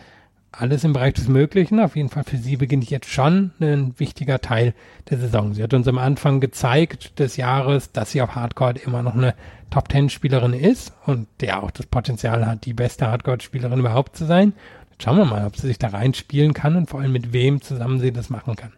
[0.60, 1.80] Alles im Bereich des Möglichen.
[1.80, 4.74] Auf jeden Fall für sie beginnt jetzt schon ein wichtiger Teil
[5.10, 5.54] der Saison.
[5.54, 9.34] Sie hat uns am Anfang gezeigt des Jahres, dass sie auf Hardcore immer noch eine
[9.70, 14.16] Top Ten Spielerin ist und der auch das Potenzial hat, die beste Hardcore Spielerin überhaupt
[14.16, 14.52] zu sein.
[14.92, 17.60] Jetzt schauen wir mal, ob sie sich da reinspielen kann und vor allem mit wem
[17.60, 18.72] zusammen sie das machen kann.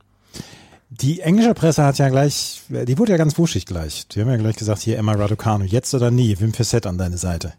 [0.89, 4.07] Die englische Presse hat ja gleich, die wurde ja ganz wuschig gleich.
[4.09, 7.19] Die haben ja gleich gesagt, hier Emma Raducanu, jetzt oder nie, Wim Fissett an deine
[7.19, 7.55] Seite.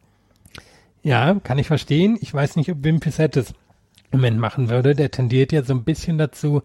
[1.03, 2.17] Ja, kann ich verstehen.
[2.21, 3.53] Ich weiß nicht, ob Wim Fissett es
[4.11, 6.61] Moment machen würde, der tendiert ja so ein bisschen dazu,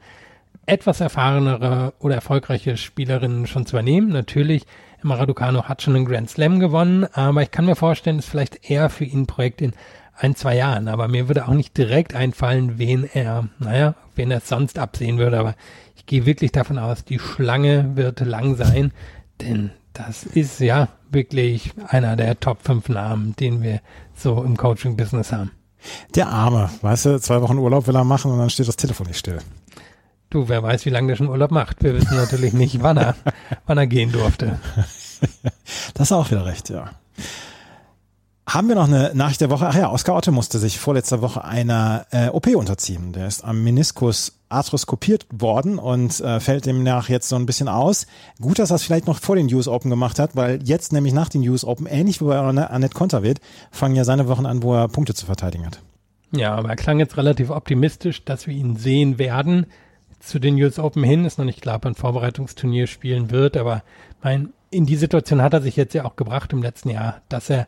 [0.67, 4.11] etwas erfahrenere oder erfolgreiche Spielerinnen schon zu übernehmen.
[4.11, 4.65] Natürlich,
[5.03, 8.31] Emma Raducano hat schon einen Grand Slam gewonnen, aber ich kann mir vorstellen, es ist
[8.31, 9.73] vielleicht eher für ihn ein Projekt in
[10.15, 10.89] ein, zwei Jahren.
[10.89, 15.39] Aber mir würde auch nicht direkt einfallen, wen er, naja, wen er sonst absehen würde.
[15.39, 15.55] Aber
[15.97, 18.93] ich gehe wirklich davon aus, die Schlange wird lang sein,
[19.41, 23.81] denn das ist ja wirklich einer der Top 5 Namen, den wir
[24.15, 25.51] so im Coaching-Business haben.
[26.15, 29.07] Der Arme, weißt du, zwei Wochen Urlaub will er machen und dann steht das Telefon
[29.07, 29.39] nicht still.
[30.31, 31.83] Du, wer weiß, wie lange der schon Urlaub macht.
[31.83, 33.17] Wir wissen natürlich nicht, wann er,
[33.67, 34.59] wann er gehen durfte.
[35.95, 36.91] Das ist auch wieder recht, ja.
[38.49, 39.69] Haben wir noch eine Nachricht der Woche?
[39.69, 43.13] Ach ja, Oskar Otte musste sich vorletzter Woche einer äh, OP unterziehen.
[43.13, 48.07] Der ist am Meniskus arthroskopiert worden und äh, fällt demnach jetzt so ein bisschen aus.
[48.41, 51.13] Gut, dass er es vielleicht noch vor den US Open gemacht hat, weil jetzt nämlich
[51.15, 53.41] nach den US Open, ähnlich wie bei Annette Konterweht,
[53.71, 55.81] fangen ja seine Wochen an, wo er Punkte zu verteidigen hat.
[56.35, 59.67] Ja, aber er klang jetzt relativ optimistisch, dass wir ihn sehen werden.
[60.21, 63.57] Zu den US Open hin ist noch nicht klar, ob er ein Vorbereitungsturnier spielen wird,
[63.57, 63.83] aber
[64.23, 67.51] mein, in die Situation hat er sich jetzt ja auch gebracht im letzten Jahr, dass
[67.51, 67.67] er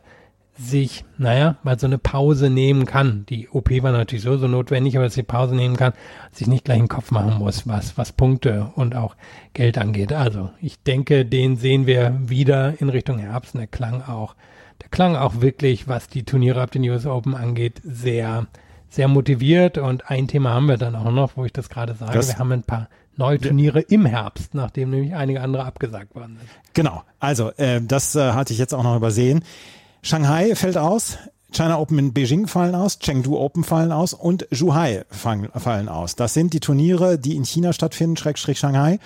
[0.57, 3.25] sich, naja, mal so eine Pause nehmen kann.
[3.27, 5.93] Die OP war natürlich so, so notwendig, aber dass sie Pause nehmen kann,
[6.31, 9.15] sich nicht gleich einen Kopf machen muss, was, was Punkte und auch
[9.53, 10.13] Geld angeht.
[10.13, 14.35] Also, ich denke, den sehen wir wieder in Richtung Herbst und der klang auch,
[14.81, 18.47] der klang auch wirklich, was die Turniere ab den US Open angeht, sehr,
[18.87, 22.13] sehr motiviert und ein Thema haben wir dann auch noch, wo ich das gerade sage.
[22.13, 22.87] Das wir haben ein paar
[23.17, 26.49] neue Turniere im Herbst, nachdem nämlich einige andere abgesagt worden sind.
[26.73, 29.43] Genau, also äh, das äh, hatte ich jetzt auch noch übersehen.
[30.05, 31.17] Shanghai fällt aus,
[31.51, 36.15] China Open in Beijing fallen aus, Chengdu Open fallen aus und Zhuhai fallen aus.
[36.15, 38.99] Das sind die Turniere, die in China stattfinden, Schrägstrich Shanghai.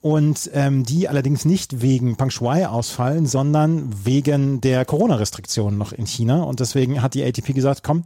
[0.00, 6.06] Und ähm, die allerdings nicht wegen Peng Shuai ausfallen, sondern wegen der Corona-Restriktionen noch in
[6.06, 6.44] China.
[6.44, 8.04] Und deswegen hat die ATP gesagt, komm,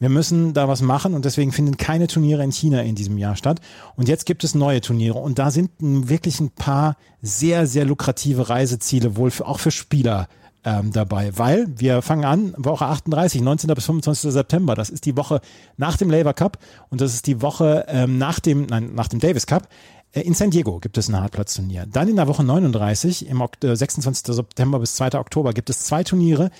[0.00, 3.36] wir müssen da was machen und deswegen finden keine Turniere in China in diesem Jahr
[3.36, 3.60] statt.
[3.94, 8.48] Und jetzt gibt es neue Turniere und da sind wirklich ein paar sehr, sehr lukrative
[8.48, 10.26] Reiseziele, wohl für, auch für Spieler
[10.64, 13.74] ähm, dabei, weil wir fangen an, Woche 38, 19.
[13.74, 14.32] bis 25.
[14.32, 14.74] September.
[14.74, 15.40] Das ist die Woche
[15.76, 16.58] nach dem Labour Cup
[16.90, 19.68] und das ist die Woche ähm, nach dem, nein, nach dem Davis Cup.
[20.12, 21.86] Äh, in San Diego gibt es ein Hartplatzturnier.
[21.86, 24.28] Dann in der Woche 39, im 26.
[24.28, 25.18] Äh, September bis 2.
[25.18, 26.50] Oktober, gibt es zwei Turniere.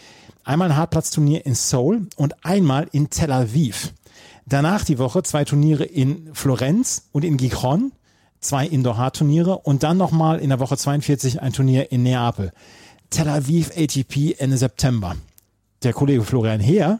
[0.44, 3.94] Einmal ein Hartplatzturnier in Seoul und einmal in Tel Aviv.
[4.46, 7.92] Danach die Woche zwei Turniere in Florenz und in Gijón,
[8.40, 12.52] zwei Indoor-Hard-Turniere und dann nochmal in der Woche 42 ein Turnier in Neapel.
[13.14, 15.14] Tel Aviv ATP Ende September.
[15.84, 16.98] Der Kollege Florian Heer,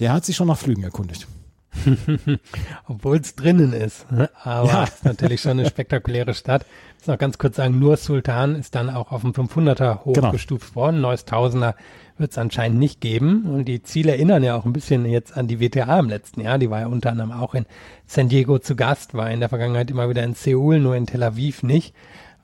[0.00, 1.28] der hat sich schon nach Flügen erkundigt.
[2.88, 4.10] Obwohl es drinnen ist.
[4.10, 4.28] Ne?
[4.42, 4.82] Aber ja.
[4.82, 6.66] ist natürlich schon eine spektakuläre Stadt.
[6.94, 10.04] Ich muss noch ganz kurz sagen, nur Sultan ist dann auch auf dem 500er genau.
[10.04, 10.86] hochgestuft genau.
[10.86, 11.00] worden.
[11.00, 11.76] Neues Tausender
[12.18, 13.44] wird es anscheinend nicht geben.
[13.44, 16.58] Und die Ziele erinnern ja auch ein bisschen jetzt an die WTA im letzten Jahr.
[16.58, 17.66] Die war ja unter anderem auch in
[18.08, 21.22] San Diego zu Gast, war in der Vergangenheit immer wieder in Seoul, nur in Tel
[21.22, 21.94] Aviv nicht.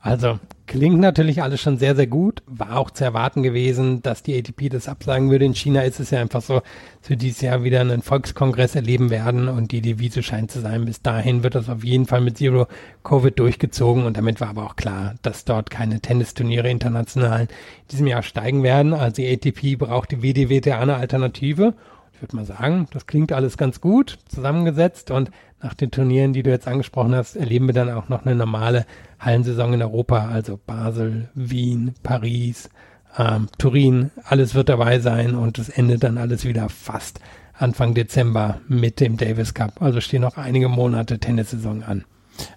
[0.01, 0.39] Also
[0.71, 2.45] klingt natürlich alles schon sehr, sehr gut.
[2.47, 5.45] War auch zu erwarten gewesen, dass die ATP das absagen würde.
[5.45, 6.63] In China ist es ja einfach so,
[7.01, 10.85] dass wir dieses Jahr wieder einen Volkskongress erleben werden und die Devise scheint zu sein,
[10.85, 12.69] bis dahin wird das auf jeden Fall mit Zero
[13.03, 17.49] Covid durchgezogen und damit war aber auch klar, dass dort keine Tennisturniere international in
[17.91, 18.95] diesem Jahr steigen werden.
[18.95, 21.75] Also die ATP braucht die WDWTA eine Alternative
[22.21, 25.31] ich würde mal sagen, das klingt alles ganz gut zusammengesetzt und
[25.63, 28.87] nach den Turnieren, die du jetzt angesprochen hast, erleben wir dann auch noch eine normale
[29.19, 32.71] Hallensaison in Europa, also Basel, Wien, Paris,
[33.19, 37.21] ähm, Turin, alles wird dabei sein und es endet dann alles wieder fast
[37.59, 39.83] Anfang Dezember mit dem Davis Cup.
[39.83, 42.05] Also stehen noch einige Monate Tennissaison an.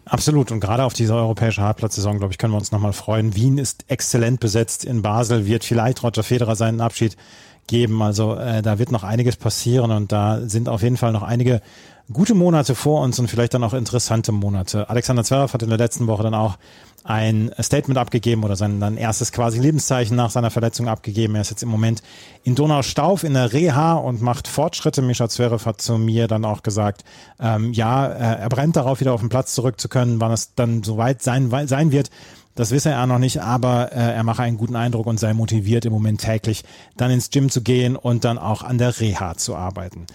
[0.05, 0.51] Absolut.
[0.51, 3.35] Und gerade auf diese europäische Hartplatzsaison, glaube ich, können wir uns nochmal freuen.
[3.35, 4.85] Wien ist exzellent besetzt.
[4.85, 7.17] In Basel wird vielleicht Roger Federer seinen Abschied
[7.67, 8.01] geben.
[8.01, 11.61] Also äh, da wird noch einiges passieren und da sind auf jeden Fall noch einige
[12.11, 14.89] gute Monate vor uns und vielleicht dann auch interessante Monate.
[14.89, 16.57] Alexander Zverev hat in der letzten Woche dann auch
[17.05, 21.35] ein Statement abgegeben oder sein dann erstes quasi Lebenszeichen nach seiner Verletzung abgegeben.
[21.35, 22.01] Er ist jetzt im Moment
[22.43, 25.01] in Donaustauf in der Reha und macht Fortschritte.
[25.01, 27.03] Mischa Zverev hat zu mir dann auch gesagt,
[27.39, 30.83] ähm, ja, er brennt darauf, wieder auf den Platz zurück zu können, wann es dann
[30.83, 32.09] soweit sein, sein wird.
[32.55, 35.85] Das wisse er noch nicht, aber äh, er mache einen guten Eindruck und sei motiviert
[35.85, 36.63] im Moment täglich
[36.95, 40.05] dann ins Gym zu gehen und dann auch an der Reha zu arbeiten.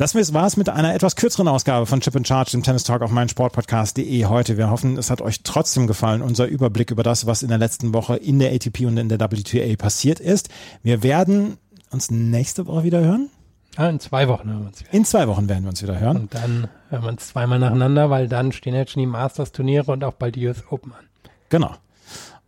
[0.00, 3.02] Das war es mit einer etwas kürzeren Ausgabe von Chip and Charge, dem Tennis Talk
[3.02, 4.56] auf meinsportpodcast.de heute.
[4.56, 7.92] Wir hoffen, es hat euch trotzdem gefallen, unser Überblick über das, was in der letzten
[7.92, 10.48] Woche in der ATP und in der WTA passiert ist.
[10.82, 11.58] Wir werden
[11.90, 13.28] uns nächste Woche wieder hören.
[13.76, 14.94] Ja, in zwei Wochen hören wir uns wieder.
[14.94, 16.16] In zwei Wochen werden wir uns wieder hören.
[16.16, 20.02] Und dann hören wir uns zweimal nacheinander, weil dann stehen jetzt schon die Masters-Turniere und
[20.02, 21.04] auch bald die US Open an.
[21.50, 21.74] Genau.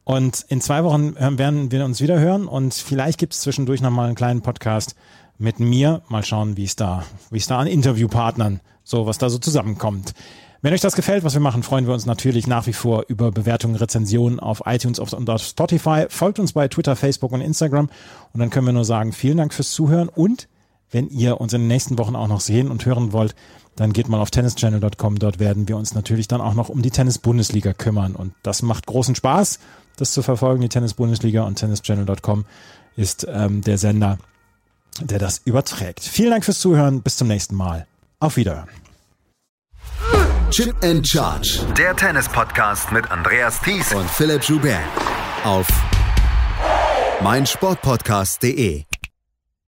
[0.05, 4.07] Und in zwei Wochen werden wir uns wieder hören und vielleicht gibt es zwischendurch nochmal
[4.07, 4.97] einen kleinen Podcast
[5.43, 6.03] mit mir.
[6.09, 10.15] Mal schauen, wie es da, wie es da an Interviewpartnern, so was da so zusammenkommt.
[10.63, 13.33] Wenn euch das gefällt, was wir machen, freuen wir uns natürlich nach wie vor über
[13.33, 16.07] Bewertungen, Rezensionen auf iTunes und auf Spotify.
[16.09, 17.91] Folgt uns bei Twitter, Facebook und Instagram.
[18.33, 20.09] Und dann können wir nur sagen, vielen Dank fürs Zuhören.
[20.09, 20.49] Und
[20.93, 23.35] wenn ihr uns in den nächsten Wochen auch noch sehen und hören wollt,
[23.75, 25.19] dann geht mal auf tennischannel.com.
[25.19, 28.15] Dort werden wir uns natürlich dann auch noch um die Tennis-Bundesliga kümmern.
[28.15, 29.59] Und das macht großen Spaß,
[29.97, 32.45] das zu verfolgen, die Tennis-Bundesliga und tennischannel.com
[32.95, 34.19] ist ähm, der Sender,
[35.01, 36.01] der das überträgt.
[36.01, 37.03] Vielen Dank fürs Zuhören.
[37.03, 37.87] Bis zum nächsten Mal.
[38.21, 38.69] Auf Wiederhören.
[40.51, 41.61] Chip and Charge.
[41.79, 44.81] Der Tennis-Podcast mit Andreas Thies und Philipp Joubert.
[45.45, 45.67] Auf
[47.23, 48.85] meinsportpodcast.de.